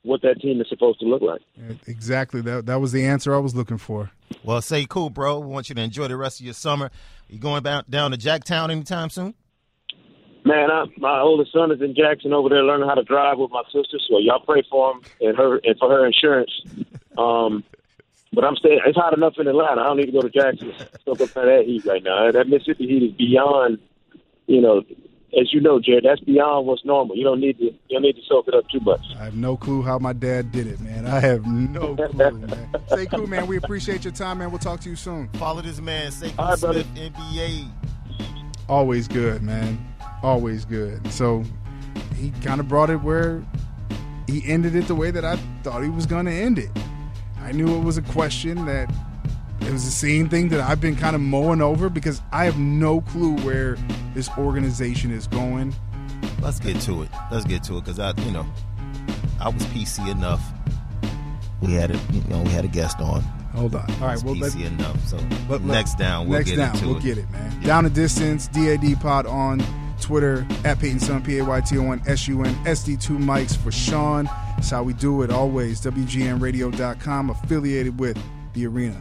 what 0.03 0.23
that 0.23 0.41
team 0.41 0.61
is 0.61 0.69
supposed 0.69 1.01
to 1.01 1.07
look 1.07 1.23
like. 1.23 1.41
Exactly. 1.87 2.41
That 2.43 2.67
that 2.67 2.81
was 2.81 2.93
the 2.93 3.05
answer 3.05 3.35
I 3.35 3.39
was 3.39 3.55
looking 3.55 3.79
for. 3.79 4.11
Well, 4.45 4.61
Sekou, 4.61 5.13
bro. 5.13 5.41
We 5.41 5.49
want 5.49 5.69
you 5.69 5.75
to 5.75 5.83
enjoy 5.83 6.09
the 6.09 6.17
rest 6.17 6.41
of 6.41 6.45
your 6.47 6.55
summer. 6.55 6.91
You 7.29 7.39
going 7.39 7.63
down 7.63 7.85
down 7.91 8.13
to 8.13 8.17
Jacktown 8.17 8.71
anytime 8.71 9.11
soon? 9.11 9.35
Man, 10.47 10.71
I, 10.71 10.85
my 10.99 11.21
oldest 11.21 11.53
son 11.53 11.73
is 11.73 11.81
in 11.81 11.95
Jackson 11.95 12.35
over 12.35 12.51
there 12.51 12.63
learning 12.63 12.87
how 12.87 12.95
to 12.95 13.03
drive 13.03 13.39
with 13.39 13.51
my 13.51 13.63
sister. 13.73 13.99
So 14.09 14.19
y'all 14.19 14.45
pray 14.45 14.63
for 14.71 14.93
him 14.93 15.01
and 15.21 15.37
her 15.37 15.59
and 15.65 15.77
for 15.79 15.91
her 15.91 16.07
insurance. 16.07 16.51
Um, 17.17 17.63
but 18.33 18.43
I'm 18.43 18.57
staying. 18.57 18.81
It's 18.85 18.99
hot 18.99 19.17
enough 19.17 19.35
in 19.39 19.47
Atlanta. 19.47 19.83
I 19.83 19.85
don't 19.85 19.99
need 19.99 20.07
to 20.07 20.13
go 20.13 20.21
to 20.23 20.31
Jackson. 20.31 20.73
Soak 21.05 21.21
up 21.21 21.29
some 21.29 21.47
that 21.47 21.63
heat 21.65 21.85
right 21.85 22.03
now. 22.03 22.29
That 22.33 22.49
Mississippi 22.49 22.89
heat 22.89 23.03
is 23.05 23.13
beyond. 23.13 23.79
You 24.49 24.61
know, 24.61 24.83
as 25.41 25.53
you 25.53 25.61
know, 25.61 25.81
Jarrett, 25.81 26.05
that's 26.05 26.21
beyond 26.21 26.67
what's 26.67 26.85
normal. 26.85 27.17
You 27.17 27.25
don't 27.25 27.41
need 27.41 27.59
to. 27.59 27.65
You 27.65 27.73
don't 27.91 28.03
need 28.03 28.17
to 28.17 28.23
soak 28.29 28.49
it 28.49 28.55
up 28.55 28.69
too 28.69 28.81
much. 28.81 29.01
I 29.19 29.25
have 29.25 29.35
no 29.35 29.57
clue 29.57 29.83
how 29.83 29.99
my 29.99 30.13
dad 30.13 30.53
did 30.53 30.67
it, 30.67 30.81
man. 30.81 31.07
I 31.07 31.21
have 31.21 31.47
no 31.47 31.95
clue, 31.97 32.39
man. 32.39 32.69
Sekou, 32.89 33.29
man. 33.29 33.47
We 33.47 33.57
appreciate 33.57 34.05
your 34.05 34.13
time, 34.13 34.39
man. 34.39 34.51
We'll 34.51 34.59
talk 34.59 34.81
to 34.81 34.91
you 34.91 34.97
soon. 34.97 35.29
Follow 35.35 35.63
this 35.63 35.81
man, 35.81 36.11
Sekou 36.11 36.39
All 36.39 36.51
right, 36.51 36.61
brother. 36.61 36.83
Smith, 36.95 37.13
NBA. 37.15 37.71
Always 38.69 39.09
good, 39.09 39.43
man. 39.43 39.85
Always 40.23 40.65
good. 40.65 41.07
So 41.13 41.45
he 42.17 42.31
kind 42.43 42.61
of 42.61 42.69
brought 42.69 42.91
it 42.91 42.97
where 42.97 43.45
he 44.27 44.43
ended 44.47 44.75
it 44.75 44.87
the 44.89 44.95
way 44.95 45.11
that 45.11 45.25
I 45.25 45.37
thought 45.63 45.83
he 45.83 45.91
was 45.91 46.07
going 46.07 46.27
to 46.27 46.33
end 46.33 46.59
it. 46.59 46.71
I 47.41 47.53
knew 47.53 47.77
it 47.77 47.85
was 47.85 47.99
a 47.99 48.03
question 48.03 48.65
that 48.67 48.91
it 49.67 49.73
was 49.73 49.85
the 49.85 49.91
same 49.91 50.29
thing 50.29 50.49
that 50.51 50.61
I've 50.61 50.81
been 50.81 50.97
kind 50.97 51.15
of 51.17 51.23
mowing 51.23 51.61
over 51.61 51.89
because 51.89 52.21
I 52.33 52.45
have 52.45 52.59
no 52.59 53.01
clue 53.01 53.37
where 53.39 53.77
this 54.15 54.29
organization 54.39 55.11
is 55.11 55.27
going. 55.27 55.75
Let's 56.41 56.61
get 56.61 56.81
to 56.83 57.03
it. 57.03 57.09
Let's 57.31 57.45
get 57.45 57.63
to 57.65 57.79
it 57.79 57.85
because 57.85 57.99
I, 57.99 58.13
you 58.23 58.31
know, 58.31 58.47
I 59.41 59.49
was 59.49 59.63
PC 59.67 60.11
enough. 60.11 60.43
We 61.61 61.73
had 61.73 61.91
a, 61.91 61.99
you 62.13 62.23
know, 62.29 62.43
we 62.43 62.51
had 62.51 62.65
a 62.65 62.69
guest 62.69 63.01
on. 63.01 63.23
Hold 63.55 63.75
on. 63.77 63.89
All 64.01 64.09
right, 64.09 64.23
well, 64.23 64.35
let, 64.37 64.53
PC 64.53 64.67
enough. 64.67 65.07
So 65.07 65.17
let- 65.49 65.49
let- 65.49 65.63
next 65.63 65.95
down, 65.99 66.27
we'll 66.29 66.39
next 66.39 66.51
get 66.51 66.57
down, 66.57 66.81
we'll 66.87 66.97
it. 66.99 67.03
get 67.03 67.19
it, 67.19 67.31
man. 67.31 67.61
Down 67.63 67.87
a 67.87 67.91
distance, 67.91 68.49
DAD 68.49 69.01
Pod 69.01 69.27
on 69.27 69.63
Twitter 70.01 70.47
at 70.65 70.79
Payton 70.81 71.01
Sun, 71.01 71.23
P 71.23 71.39
A 71.39 71.45
Y 71.45 71.61
T 71.63 71.79
O 71.79 71.91
N 71.93 72.03
S 72.07 72.29
U 72.29 72.43
N, 72.45 72.55
SD2 72.65 73.17
mics 73.19 73.57
for 73.57 73.71
Shaun. 73.73 74.25
That's 74.57 74.71
how 74.71 74.83
we 74.83 74.93
do 74.93 75.23
it 75.23 75.31
always. 75.31 75.81
WGNradio.com, 75.81 77.31
affiliated 77.31 77.99
with 77.99 78.19
The 78.55 78.67
Arena. 78.67 79.01